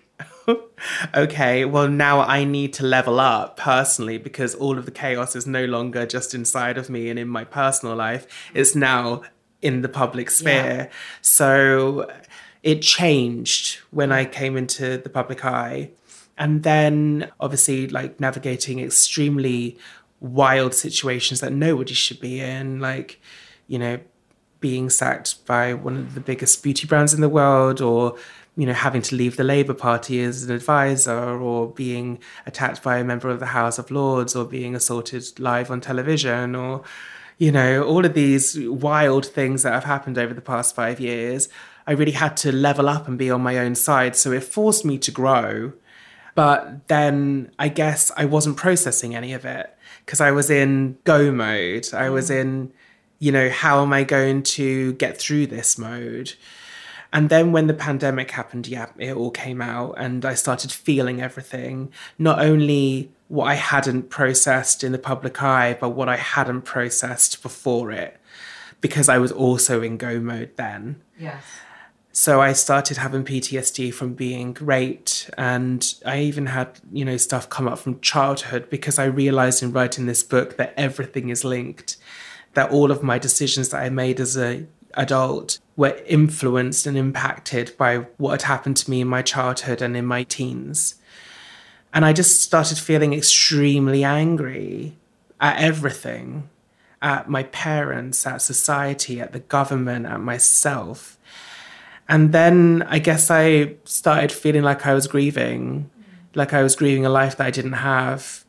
[1.15, 5.47] okay, well, now I need to level up personally because all of the chaos is
[5.47, 9.23] no longer just inside of me and in my personal life, it's now
[9.63, 10.89] in the public sphere.
[11.21, 12.11] So
[12.63, 15.91] it changed when I came into the public eye.
[16.41, 19.79] And then obviously, like navigating extremely
[20.21, 23.21] wild situations that nobody should be in, like,
[23.69, 24.01] you know,
[24.59, 28.17] being sacked by one of the biggest beauty brands in the world or
[28.57, 32.99] you know having to leave the labor party as an advisor or being attacked by
[32.99, 36.83] a member of the house of lords or being assaulted live on television or
[37.39, 41.49] you know all of these wild things that have happened over the past 5 years
[41.87, 44.15] i really had to level up and be on my own side.
[44.15, 45.73] So it forced me to grow
[46.41, 49.77] but then I guess I wasn't processing any of it
[50.07, 51.93] because I was in go mode.
[51.93, 52.41] I was mm.
[52.41, 52.73] in,
[53.19, 56.33] you know, how am I going to get through this mode?
[57.13, 61.21] And then when the pandemic happened, yeah, it all came out and I started feeling
[61.21, 61.93] everything.
[62.19, 67.43] Not only what I hadn't processed in the public eye, but what I hadn't processed
[67.43, 68.19] before it
[68.81, 71.03] because I was also in go mode then.
[71.19, 71.45] yes.
[72.21, 77.49] So I started having PTSD from being raped, and I even had, you know, stuff
[77.49, 81.97] come up from childhood because I realized in writing this book that everything is linked,
[82.53, 87.75] that all of my decisions that I made as a adult were influenced and impacted
[87.79, 90.97] by what had happened to me in my childhood and in my teens.
[91.95, 94.99] And I just started feeling extremely angry
[95.41, 96.51] at everything.
[97.03, 101.19] at my parents, at society, at the government, at myself.
[102.11, 105.89] And then I guess I started feeling like I was grieving,
[106.35, 108.45] like I was grieving a life that I didn't have,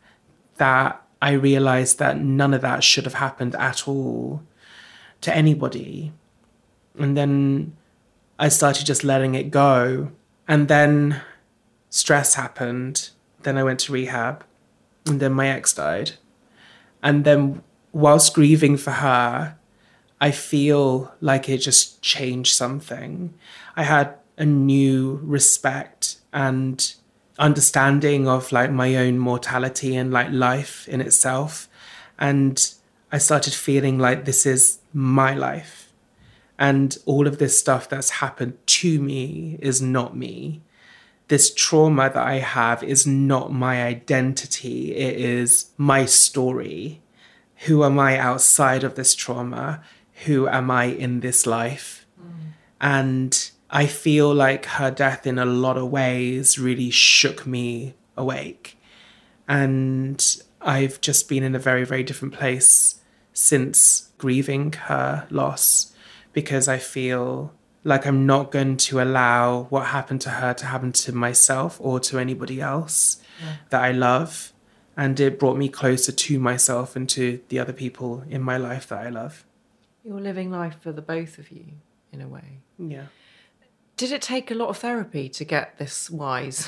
[0.58, 4.42] that I realized that none of that should have happened at all
[5.22, 6.12] to anybody.
[6.98, 7.78] And then
[8.40, 10.12] I started just letting it go.
[10.48, 11.22] And then
[11.92, 13.12] stress happened.
[13.44, 14.44] Then I went to rehab.
[15.06, 16.14] And then my ex died.
[17.04, 19.56] And then, whilst grieving for her,
[20.22, 23.34] I feel like it just changed something.
[23.76, 26.94] I had a new respect and
[27.40, 31.68] understanding of like my own mortality and like life in itself.
[32.20, 32.72] And
[33.12, 35.92] I started feeling like this is my life.
[36.60, 40.62] And all of this stuff that's happened to me is not me.
[41.30, 47.02] This trauma that I have is not my identity, it is my story.
[47.66, 49.82] Who am I outside of this trauma?
[50.26, 52.06] Who am I in this life?
[52.20, 52.54] Mm.
[52.80, 58.78] And I feel like her death, in a lot of ways, really shook me awake.
[59.48, 60.24] And
[60.62, 63.02] I've just been in a very, very different place
[63.34, 65.94] since grieving her loss
[66.34, 67.54] because I feel
[67.84, 72.00] like I'm not going to allow what happened to her to happen to myself or
[72.02, 73.56] to anybody else yeah.
[73.70, 74.54] that I love.
[74.96, 78.88] And it brought me closer to myself and to the other people in my life
[78.90, 79.46] that I love.
[80.04, 81.66] You're living life for the both of you,
[82.12, 82.60] in a way.
[82.78, 83.06] Yeah.
[83.98, 86.68] Did it take a lot of therapy to get this wise?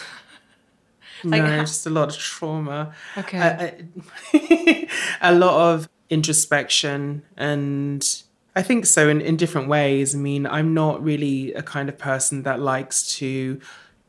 [1.23, 2.93] like, no, just a lot of trauma.
[3.17, 3.85] Okay.
[5.21, 8.23] a lot of introspection and
[8.55, 10.13] I think so in, in different ways.
[10.13, 13.59] I mean, I'm not really a kind of person that likes to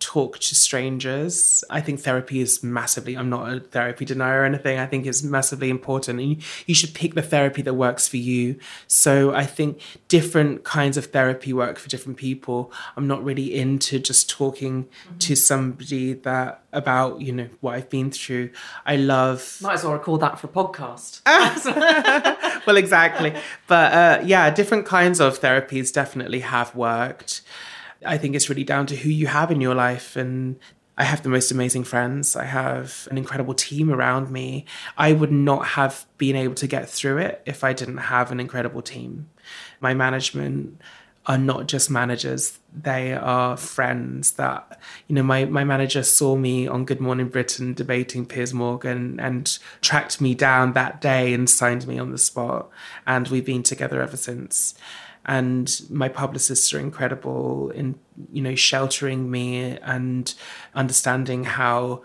[0.04, 1.64] talk to strangers.
[1.70, 4.78] I think therapy is massively, I'm not a therapy denier or anything.
[4.78, 6.20] I think it's massively important.
[6.20, 6.36] And you,
[6.66, 8.58] you should pick the therapy that works for you.
[8.86, 12.70] So I think different kinds of therapy work for different people.
[12.96, 15.18] I'm not really into just talking mm-hmm.
[15.18, 18.50] to somebody that about, you know, what I've been through.
[18.84, 19.58] I love.
[19.62, 21.22] Might as well record that for a podcast.
[22.66, 23.34] well, exactly.
[23.66, 27.40] But uh, yeah, different kinds of therapies definitely have worked.
[28.04, 30.16] I think it's really down to who you have in your life.
[30.16, 30.58] And
[30.96, 32.36] I have the most amazing friends.
[32.36, 34.64] I have an incredible team around me.
[34.96, 38.40] I would not have been able to get through it if I didn't have an
[38.40, 39.28] incredible team.
[39.80, 40.80] My management
[41.26, 44.78] are not just managers, they are friends that,
[45.08, 49.58] you know, my, my manager saw me on Good Morning Britain debating Piers Morgan and
[49.80, 52.68] tracked me down that day and signed me on the spot.
[53.06, 54.74] And we've been together ever since
[55.26, 57.98] and my publicists are incredible in
[58.32, 60.34] you know sheltering me and
[60.74, 62.02] understanding how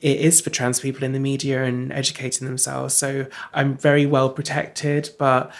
[0.00, 2.94] it is for trans people in the media and educating themselves.
[2.94, 5.52] So i'm very well protected but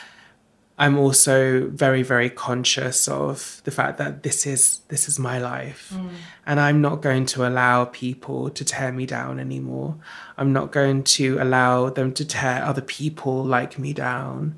[0.77, 5.93] i'm also very very conscious of the fact that this is this is my life.
[5.95, 6.09] Mm.
[6.47, 9.97] and i'm not going to allow people to tear me down anymore.
[10.37, 14.57] I'm not going to allow them to tear other people like me down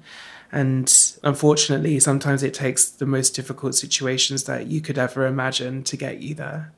[0.53, 0.93] and
[1.23, 6.23] unfortunately, sometimes it takes the most difficult situations that you could ever imagine to get
[6.23, 6.73] you there.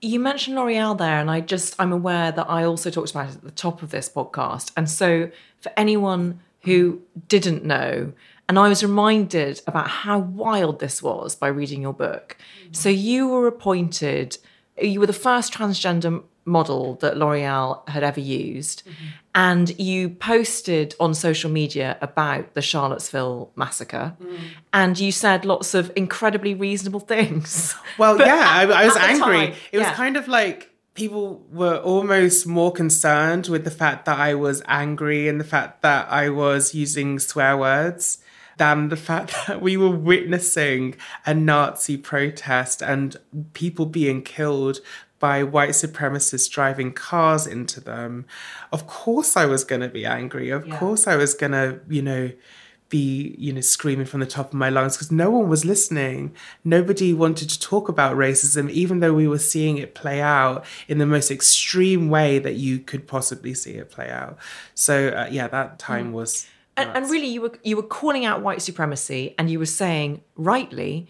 [0.00, 3.36] You mentioned L'Oreal there, and I just, I'm aware that I also talked about it
[3.36, 4.72] at the top of this podcast.
[4.76, 8.12] And so, for anyone who didn't know,
[8.48, 12.36] and I was reminded about how wild this was by reading your book.
[12.64, 12.72] Mm-hmm.
[12.74, 14.38] So, you were appointed,
[14.80, 18.82] you were the first transgender model that L'Oreal had ever used.
[18.84, 19.06] Mm-hmm.
[19.34, 24.14] And you posted on social media about the Charlottesville massacre.
[24.22, 24.38] Mm.
[24.72, 27.74] And you said lots of incredibly reasonable things.
[27.98, 29.46] Well, yeah, at, I, I, was angry.
[29.48, 29.94] Time, it was yeah.
[29.94, 35.28] kind of like people were almost more concerned with the fact that I was angry
[35.28, 38.18] and the fact that I was using swear words
[38.56, 40.94] than the fact that we were witnessing
[41.26, 43.16] a Nazi protest and
[43.52, 44.80] people being killed
[45.22, 48.26] by white supremacists driving cars into them,
[48.72, 50.50] of course I was going to be angry.
[50.50, 50.76] Of yeah.
[50.76, 52.32] course I was going to, you know,
[52.88, 56.34] be, you know, screaming from the top of my lungs because no one was listening.
[56.64, 60.98] Nobody wanted to talk about racism, even though we were seeing it play out in
[60.98, 64.36] the most extreme way that you could possibly see it play out.
[64.74, 66.14] So, uh, yeah, that time mm.
[66.14, 66.48] was.
[66.76, 70.22] And, and, really, you were you were calling out white supremacy, and you were saying
[70.36, 71.06] rightly,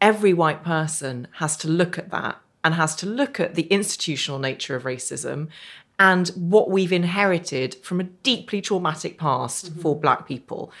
[0.00, 4.40] every white person has to look at that and has to look at the institutional
[4.40, 5.46] nature of racism
[6.00, 9.80] and what we've inherited from a deeply traumatic past mm-hmm.
[9.80, 10.72] for black people.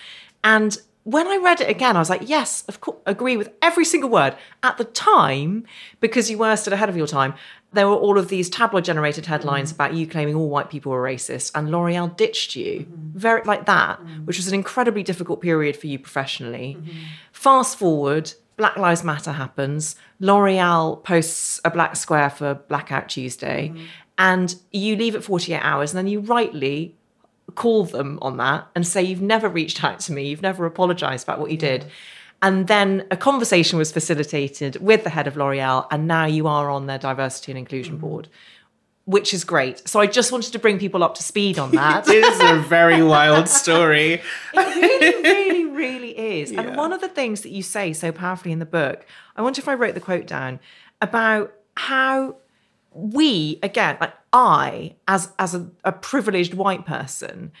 [0.42, 3.84] And when I read it again, I was like, yes, of course, agree with every
[3.84, 4.34] single word.
[4.64, 5.64] At the time,
[6.00, 7.34] because you were still ahead of your time,
[7.72, 9.80] there were all of these tabloid generated headlines mm-hmm.
[9.80, 12.80] about you claiming all white people were racist and L'Oreal ditched you.
[12.80, 13.16] Mm-hmm.
[13.16, 14.26] Very like that, mm-hmm.
[14.26, 16.76] which was an incredibly difficult period for you professionally.
[17.30, 19.96] Fast forward, Black Lives Matter happens.
[20.20, 23.84] L'Oreal posts a black square for Blackout Tuesday, mm-hmm.
[24.18, 26.94] and you leave it 48 hours, and then you rightly
[27.54, 31.26] call them on that and say, You've never reached out to me, you've never apologized
[31.26, 31.86] about what you did.
[32.42, 36.70] And then a conversation was facilitated with the head of L'Oreal, and now you are
[36.70, 38.06] on their diversity and inclusion mm-hmm.
[38.06, 38.28] board,
[39.04, 39.86] which is great.
[39.88, 42.08] So I just wanted to bring people up to speed on that.
[42.08, 44.22] It is a very wild story.
[44.54, 46.50] It really, really, really is.
[46.50, 46.60] Yeah.
[46.62, 49.06] And one of the things that you say so powerfully in the book,
[49.36, 50.58] I wonder if I wrote the quote down
[51.00, 52.36] about how
[52.92, 57.52] we, again, like I, as as a, a privileged white person,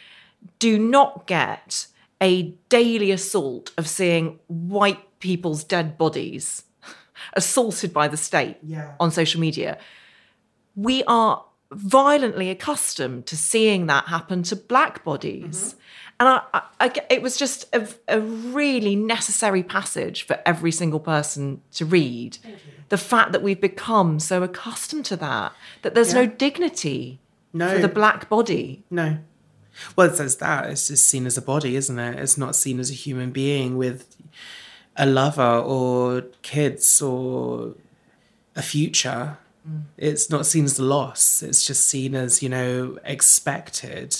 [0.58, 1.86] do not get
[2.22, 6.62] a daily assault of seeing white people's dead bodies
[7.34, 8.94] assaulted by the state Yeah.
[8.98, 9.76] on social media.
[10.74, 15.58] We are violently accustomed to seeing that happen to black bodies.
[15.74, 15.78] Mm-hmm.
[16.18, 21.00] And I, I, I it was just a, a really necessary passage for every single
[21.00, 22.38] person to read.
[22.88, 25.52] The fact that we've become so accustomed to that,
[25.82, 27.18] that there's no dignity
[27.52, 27.68] No.
[27.74, 28.84] for the black body.
[28.90, 29.18] No.
[29.94, 30.70] Well, it says that.
[30.70, 32.18] It's just seen as a body, isn't it?
[32.18, 34.16] It's not seen as a human being with
[34.96, 37.74] a lover or kids or
[38.54, 39.36] a future.
[39.68, 39.82] Mm.
[39.98, 41.42] It's not seen as a loss.
[41.42, 44.16] It's just seen as, you know, expected.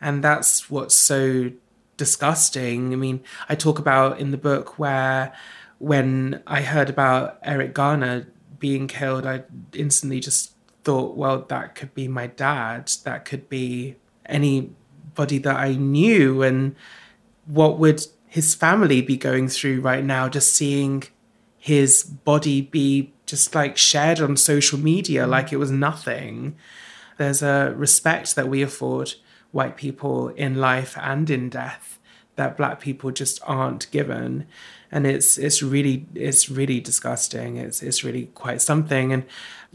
[0.00, 1.50] And that's what's so
[1.96, 2.92] disgusting.
[2.92, 5.34] I mean, I talk about in the book where
[5.78, 8.28] when I heard about Eric Garner
[8.58, 10.52] being killed, I instantly just
[10.84, 12.90] thought, well, that could be my dad.
[13.04, 13.96] That could be
[14.26, 16.42] anybody that I knew.
[16.42, 16.74] And
[17.46, 21.04] what would his family be going through right now, just seeing
[21.58, 25.28] his body be just like shared on social media mm.
[25.28, 26.56] like it was nothing?
[27.16, 29.14] There's a respect that we afford
[29.52, 31.98] white people in life and in death
[32.38, 34.46] that black people just aren't given.
[34.90, 37.56] And it's it's really it's really disgusting.
[37.56, 39.12] It's it's really quite something.
[39.12, 39.24] And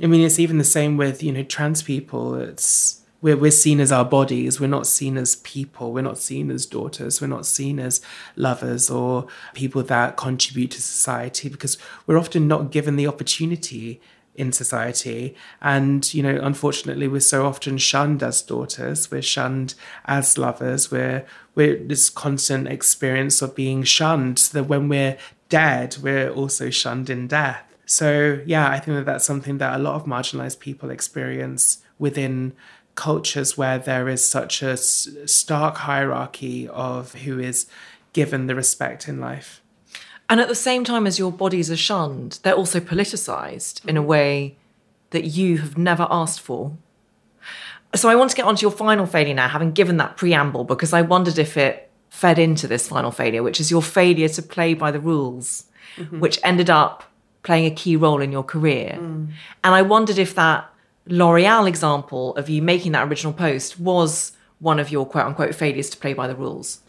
[0.01, 2.35] i mean it's even the same with you know trans people.
[2.35, 4.59] It's we're, we're seen as our bodies.
[4.59, 5.93] We're not seen as people.
[5.93, 7.21] We're not seen as daughters.
[7.21, 8.01] We're not seen as
[8.35, 14.01] lovers or people that contribute to society because we're often not given the opportunity
[14.35, 15.35] in society.
[15.61, 19.75] And, you know, unfortunately, we're so often shunned as daughters, we're shunned
[20.05, 21.25] as lovers, we're,
[21.55, 25.17] we're this constant experience of being shunned, so that when we're
[25.49, 27.63] dead, we're also shunned in death.
[27.85, 32.53] So, yeah, I think that that's something that a lot of marginalized people experience within
[32.95, 37.67] cultures where there is such a stark hierarchy of who is
[38.13, 39.62] given the respect in life.
[40.29, 43.99] And at the same time as your bodies are shunned, they're also politicized in a
[43.99, 44.09] mm-hmm.
[44.09, 44.57] way
[45.11, 46.75] that you have never asked for.
[47.95, 50.63] So I want to get on to your final failure now, having given that preamble,
[50.63, 54.41] because I wondered if it fed into this final failure, which is your failure to
[54.41, 55.65] play by the rules,
[55.97, 56.19] mm-hmm.
[56.19, 57.03] which ended up
[57.43, 58.97] playing a key role in your career.
[58.99, 59.29] Mm.
[59.63, 60.69] And I wondered if that
[61.07, 65.89] L'Oreal example of you making that original post was one of your quote unquote failures
[65.89, 66.79] to play by the rules.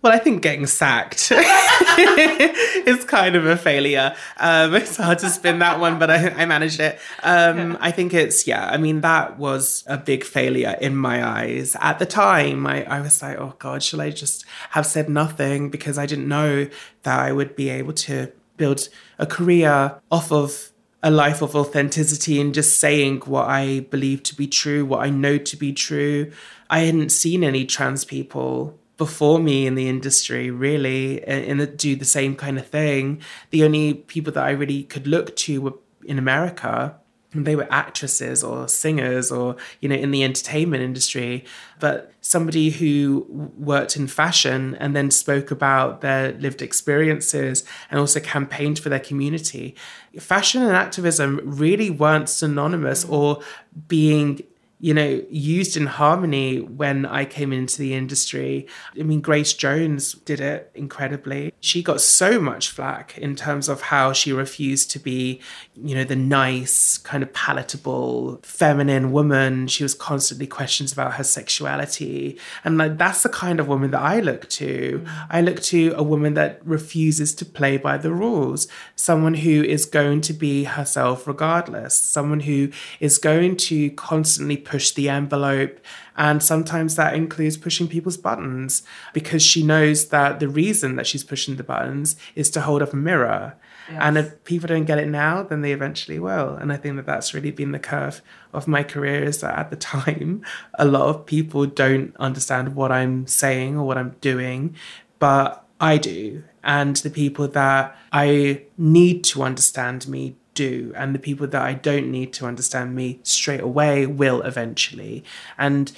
[0.00, 4.14] Well, I think getting sacked is kind of a failure.
[4.36, 7.00] Um, it's hard to spin that one, but I, I managed it.
[7.24, 11.76] Um, I think it's, yeah, I mean, that was a big failure in my eyes.
[11.80, 15.68] At the time, I, I was like, oh God, shall I just have said nothing?
[15.68, 16.68] Because I didn't know
[17.02, 18.88] that I would be able to build
[19.18, 20.70] a career off of
[21.02, 25.10] a life of authenticity and just saying what I believe to be true, what I
[25.10, 26.30] know to be true.
[26.70, 31.96] I hadn't seen any trans people before me in the industry really and, and do
[31.96, 33.22] the same kind of thing.
[33.50, 35.74] The only people that I really could look to were
[36.04, 36.96] in America.
[37.32, 41.44] And they were actresses or singers or you know in the entertainment industry
[41.78, 43.26] but somebody who
[43.58, 48.98] worked in fashion and then spoke about their lived experiences and also campaigned for their
[48.98, 49.76] community
[50.18, 53.42] fashion and activism really weren't synonymous or
[53.88, 54.40] being
[54.80, 58.68] you know, used in harmony when I came into the industry.
[58.98, 61.52] I mean, Grace Jones did it incredibly.
[61.60, 65.40] She got so much flack in terms of how she refused to be,
[65.74, 69.66] you know, the nice, kind of palatable, feminine woman.
[69.66, 72.38] She was constantly questions about her sexuality.
[72.62, 75.00] And like that's the kind of woman that I look to.
[75.04, 75.26] Mm.
[75.28, 78.68] I look to a woman that refuses to play by the rules,
[78.98, 82.68] someone who is going to be herself regardless, someone who
[82.98, 85.78] is going to constantly push the envelope.
[86.16, 88.82] And sometimes that includes pushing people's buttons
[89.12, 92.92] because she knows that the reason that she's pushing the buttons is to hold up
[92.92, 93.54] a mirror.
[93.88, 93.98] Yes.
[94.02, 96.56] And if people don't get it now, then they eventually will.
[96.56, 98.20] And I think that that's really been the curve
[98.52, 100.42] of my career is that at the time,
[100.74, 104.74] a lot of people don't understand what I'm saying or what I'm doing,
[105.20, 111.18] but I do and the people that I need to understand me do, and the
[111.18, 115.24] people that I don't need to understand me straight away will eventually.
[115.56, 115.92] And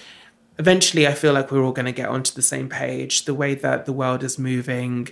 [0.58, 3.24] eventually, I feel like we're all going to get onto the same page.
[3.24, 5.08] The way that the world is moving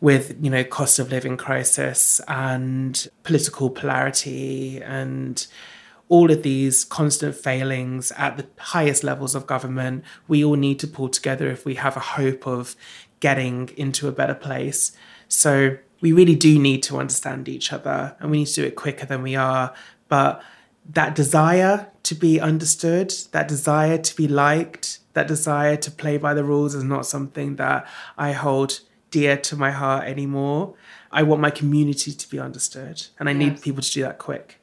[0.00, 5.46] with, you know, cost of living crisis and political polarity and
[6.08, 10.86] all of these constant failings at the highest levels of government, we all need to
[10.86, 12.76] pull together if we have a hope of
[13.20, 14.92] getting into a better place.
[15.28, 18.76] So we really do need to understand each other and we need to do it
[18.76, 19.74] quicker than we are.
[20.08, 20.42] But
[20.90, 26.34] that desire to be understood, that desire to be liked, that desire to play by
[26.34, 30.74] the rules is not something that I hold dear to my heart anymore.
[31.10, 33.38] I want my community to be understood and I yes.
[33.38, 34.60] need people to do that quick.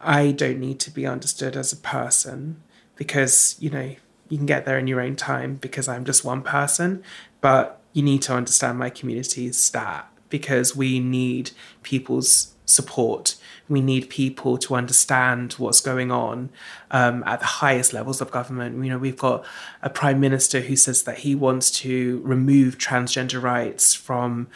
[0.00, 2.62] I don't need to be understood as a person
[2.96, 3.96] because, you know,
[4.28, 7.02] you can get there in your own time because I'm just one person.
[7.40, 11.50] But you need to understand my community's stat because we need
[11.82, 13.34] people's support.
[13.68, 16.50] We need people to understand what's going on
[16.92, 18.84] um, at the highest levels of government.
[18.84, 19.44] You know, we've got
[19.82, 24.46] a prime minister who says that he wants to remove transgender rights from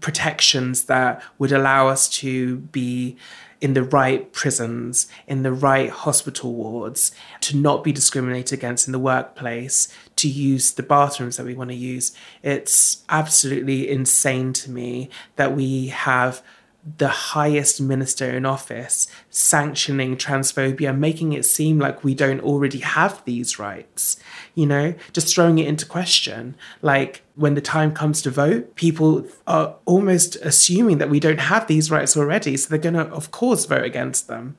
[0.00, 3.16] protections that would allow us to be
[3.60, 7.12] in the right prisons, in the right hospital wards,
[7.42, 11.70] to not be discriminated against in the workplace, to use the bathrooms that we want
[11.70, 12.12] to use.
[12.42, 16.42] It's absolutely insane to me that we have
[16.98, 23.24] the highest minister in office sanctioning transphobia, making it seem like we don't already have
[23.24, 24.16] these rights,
[24.54, 26.54] you know, just throwing it into question.
[26.82, 31.66] Like when the time comes to vote, people are almost assuming that we don't have
[31.66, 32.56] these rights already.
[32.56, 34.56] So they're going to, of course, vote against them.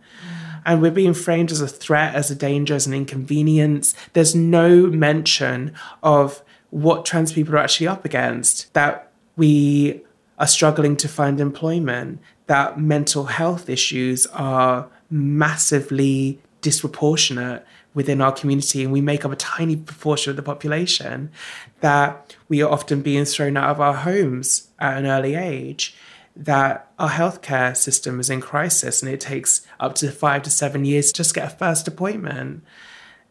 [0.67, 3.95] And we're being framed as a threat, as a danger, as an inconvenience.
[4.13, 10.01] There's no mention of what trans people are actually up against, that we
[10.37, 18.83] are struggling to find employment, that mental health issues are massively disproportionate within our community
[18.83, 21.31] and we make up a tiny proportion of the population,
[21.79, 25.95] that we are often being thrown out of our homes at an early age,
[26.37, 30.85] that our healthcare system is in crisis and it takes up to five to seven
[30.85, 32.63] years to just get a first appointment,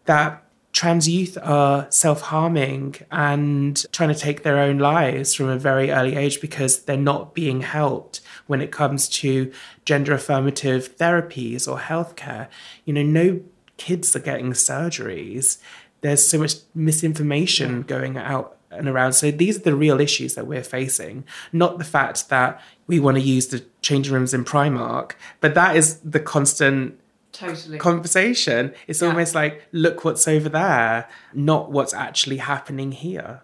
[0.07, 0.43] that
[0.73, 5.91] trans youth are self harming and trying to take their own lives from a very
[5.91, 9.53] early age because they're not being helped when it comes to
[9.85, 12.49] gender affirmative therapies or healthcare.
[12.85, 13.41] You know, no
[13.77, 15.59] kids are getting surgeries.
[16.01, 19.15] There's so much misinformation going out and around.
[19.15, 23.17] So these are the real issues that we're facing, not the fact that we want
[23.17, 26.99] to use the changing rooms in Primark, but that is the constant
[27.33, 28.75] totally conversation.
[28.87, 29.09] It's yeah.
[29.09, 33.43] almost like, look what's over there, not what's actually happening here.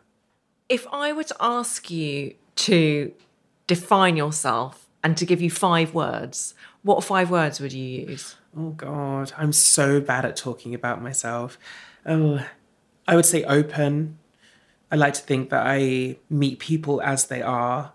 [0.68, 3.12] If I were to ask you to
[3.66, 8.36] define yourself and to give you five words, what five words would you use?
[8.56, 11.58] Oh God, I'm so bad at talking about myself.
[12.04, 12.44] Oh,
[13.06, 14.18] I would say open.
[14.92, 17.92] I like to think that I meet people as they are,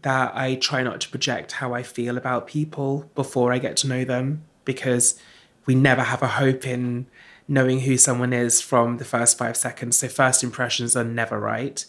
[0.00, 3.86] that I try not to project how I feel about people before I get to
[3.86, 5.20] know them because
[5.66, 7.06] we never have a hope in
[7.46, 9.98] knowing who someone is from the first five seconds.
[9.98, 11.84] So, first impressions are never right.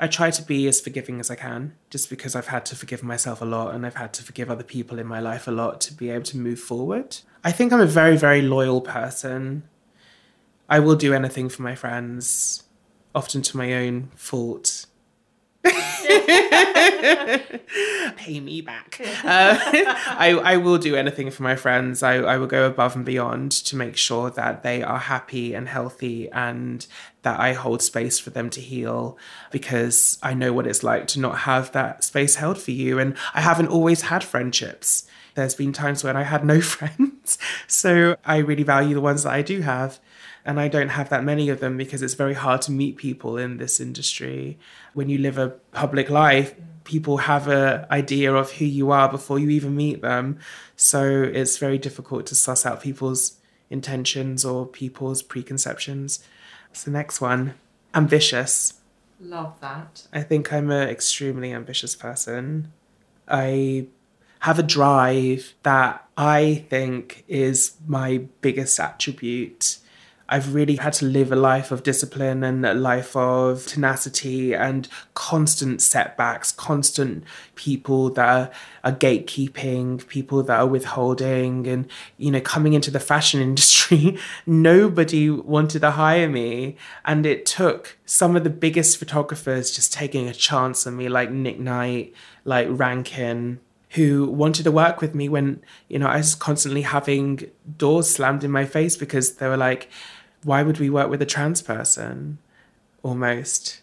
[0.00, 3.04] I try to be as forgiving as I can, just because I've had to forgive
[3.04, 5.80] myself a lot and I've had to forgive other people in my life a lot
[5.82, 7.18] to be able to move forward.
[7.44, 9.62] I think I'm a very, very loyal person.
[10.68, 12.64] I will do anything for my friends,
[13.16, 14.86] often to my own fault.
[18.16, 19.00] Pay me back.
[19.00, 19.58] Uh,
[20.18, 22.02] I, I will do anything for my friends.
[22.02, 25.66] I, I will go above and beyond to make sure that they are happy and
[25.68, 26.86] healthy and
[27.22, 29.18] that I hold space for them to heal
[29.50, 32.98] because I know what it's like to not have that space held for you.
[32.98, 35.08] And I haven't always had friendships.
[35.34, 37.38] There's been times when I had no friends.
[37.66, 39.98] So I really value the ones that I do have
[40.46, 43.36] and I don't have that many of them because it's very hard to meet people
[43.36, 44.58] in this industry.
[44.94, 49.40] When you live a public life, people have an idea of who you are before
[49.40, 50.38] you even meet them.
[50.76, 53.38] So it's very difficult to suss out people's
[53.70, 56.22] intentions or people's preconceptions.
[56.68, 57.54] What's the next one?
[57.92, 58.74] Ambitious.
[59.20, 60.06] Love that.
[60.12, 62.72] I think I'm an extremely ambitious person.
[63.26, 63.88] I
[64.40, 69.78] have a drive that I think is my biggest attribute.
[70.28, 74.88] I've really had to live a life of discipline and a life of tenacity and
[75.14, 77.22] constant setbacks, constant
[77.54, 78.50] people that are,
[78.82, 81.68] are, gatekeeping, people that are withholding.
[81.68, 86.76] And, you know, coming into the fashion industry, nobody wanted to hire me.
[87.04, 91.30] And it took some of the biggest photographers just taking a chance on me, like
[91.30, 92.12] Nick Knight,
[92.44, 93.60] like Rankin,
[93.90, 98.44] who wanted to work with me when you know I was constantly having doors slammed
[98.44, 99.88] in my face because they were like,
[100.46, 102.38] "Why would we work with a trans person?"
[103.02, 103.82] Almost,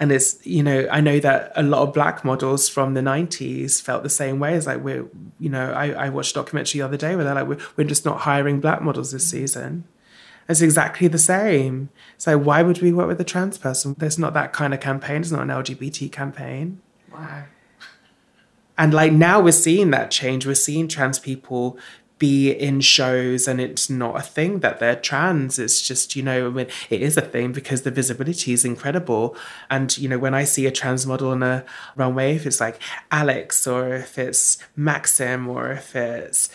[0.00, 3.80] and it's you know I know that a lot of black models from the '90s
[3.80, 4.54] felt the same way.
[4.54, 5.06] As like we're
[5.38, 7.86] you know I, I watched a documentary the other day where they're like we're, we're
[7.86, 9.38] just not hiring black models this mm-hmm.
[9.38, 9.84] season.
[10.48, 11.90] It's exactly the same.
[12.18, 13.94] So why would we work with a trans person?
[13.98, 15.20] There's not that kind of campaign.
[15.20, 16.80] It's not an LGBT campaign.
[17.12, 17.44] Wow.
[18.76, 20.46] And like now we're seeing that change.
[20.46, 21.78] We're seeing trans people
[22.22, 25.58] be in shows and it's not a thing that they're trans.
[25.58, 29.36] It's just, you know, I mean, it is a thing because the visibility is incredible.
[29.68, 31.64] And, you know, when I see a trans model on a
[31.96, 32.78] runway, if it's like
[33.10, 36.48] Alex or if it's Maxim or if it's,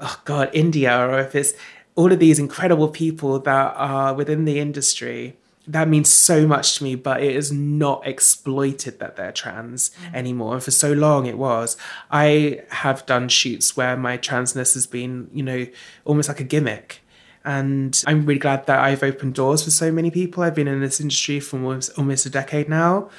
[0.00, 1.52] oh God, India or if it's
[1.94, 5.36] all of these incredible people that are within the industry
[5.66, 10.14] that means so much to me, but it is not exploited that they're trans mm.
[10.14, 10.54] anymore.
[10.54, 11.76] And for so long it was.
[12.10, 15.66] I have done shoots where my transness has been, you know,
[16.04, 17.00] almost like a gimmick.
[17.44, 20.42] And I'm really glad that I've opened doors for so many people.
[20.42, 23.10] I've been in this industry for almost, almost a decade now.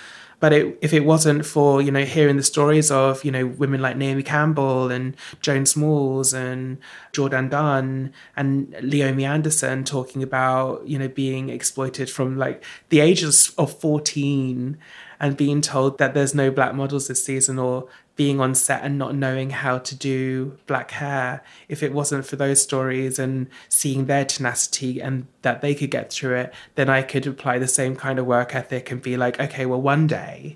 [0.44, 3.82] But it, if it wasn't for you know hearing the stories of you know women
[3.82, 6.80] like Naomi Campbell and Joan Smalls and
[7.14, 13.54] Jourdan Dunn and Leomie Anderson talking about you know being exploited from like the ages
[13.58, 14.78] of fourteen
[15.18, 18.97] and being told that there's no black models this season or being on set and
[18.97, 24.05] not knowing how to do black hair if it wasn't for those stories and seeing
[24.05, 27.95] their tenacity and that they could get through it then i could apply the same
[27.95, 30.55] kind of work ethic and be like okay well one day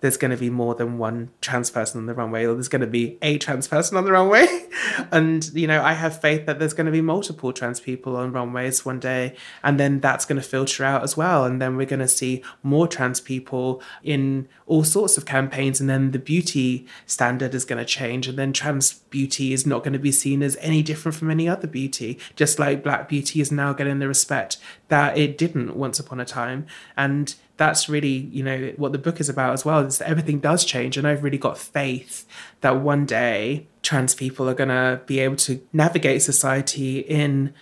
[0.00, 2.82] there's going to be more than one trans person on the runway, or there's going
[2.82, 4.46] to be a trans person on the runway.
[5.12, 8.32] and, you know, I have faith that there's going to be multiple trans people on
[8.32, 9.34] runways one day.
[9.62, 11.44] And then that's going to filter out as well.
[11.44, 15.80] And then we're going to see more trans people in all sorts of campaigns.
[15.80, 18.28] And then the beauty standard is going to change.
[18.28, 21.48] And then trans beauty is not going to be seen as any different from any
[21.48, 25.98] other beauty, just like black beauty is now getting the respect that it didn't once
[25.98, 26.66] upon a time.
[26.96, 30.38] And that's really you know what the book is about as well is that everything
[30.38, 30.96] does change.
[30.96, 32.26] And i've really got faith
[32.62, 37.52] that one day trans people are going to be able to navigate society in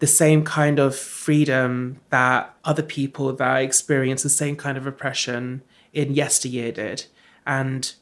[0.00, 5.62] the same kind of freedom that other people that experience the same kind of oppression
[5.92, 7.06] in yesteryear did.
[7.46, 7.92] And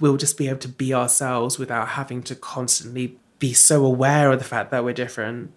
[0.00, 4.38] we'll just be able to be ourselves without having to constantly be so aware of
[4.38, 5.52] the fact that we're different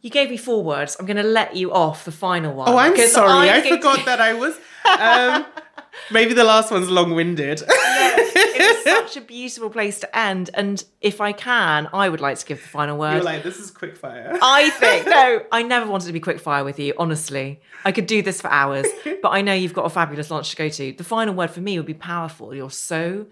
[0.00, 0.96] you gave me four words.
[0.98, 2.68] I'm going to let you off the final one.
[2.68, 3.50] Oh, I'm sorry.
[3.50, 4.56] I, I forgot that I was.
[4.98, 5.46] Um,
[6.10, 7.62] maybe the last one's long winded.
[7.66, 8.84] yes, it's
[9.14, 10.50] such a beautiful place to end.
[10.54, 13.14] And if I can, I would like to give the final word.
[13.14, 14.38] You're like, this is quick fire.
[14.42, 17.60] I think, no, I never wanted to be quick fire with you, honestly.
[17.84, 18.86] I could do this for hours,
[19.22, 20.92] but I know you've got a fabulous launch to go to.
[20.92, 22.54] The final word for me would be powerful.
[22.54, 23.26] You're so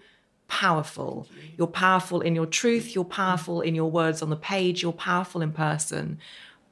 [0.47, 1.27] powerful.
[1.57, 5.41] You're powerful in your truth, you're powerful in your words on the page, you're powerful
[5.41, 6.19] in person.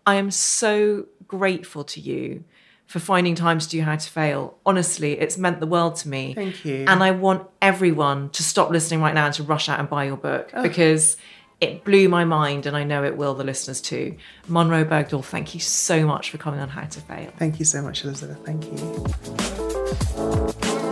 [0.06, 2.44] I am so grateful to you
[2.86, 4.58] for finding time to do How to Fail.
[4.66, 6.34] Honestly, it's meant the world to me.
[6.34, 6.86] Thank you.
[6.88, 10.06] And I want everyone to stop listening right now and to rush out and buy
[10.06, 10.62] your book oh.
[10.62, 11.18] because
[11.62, 14.18] it blew my mind and I know it will the listeners too.
[14.48, 17.32] Munroe Bergdorf, thank you so much for coming on How to Fail.
[17.38, 18.46] Thank you so much, Elizabeth.
[18.46, 18.66] Thank
[20.82, 20.92] you.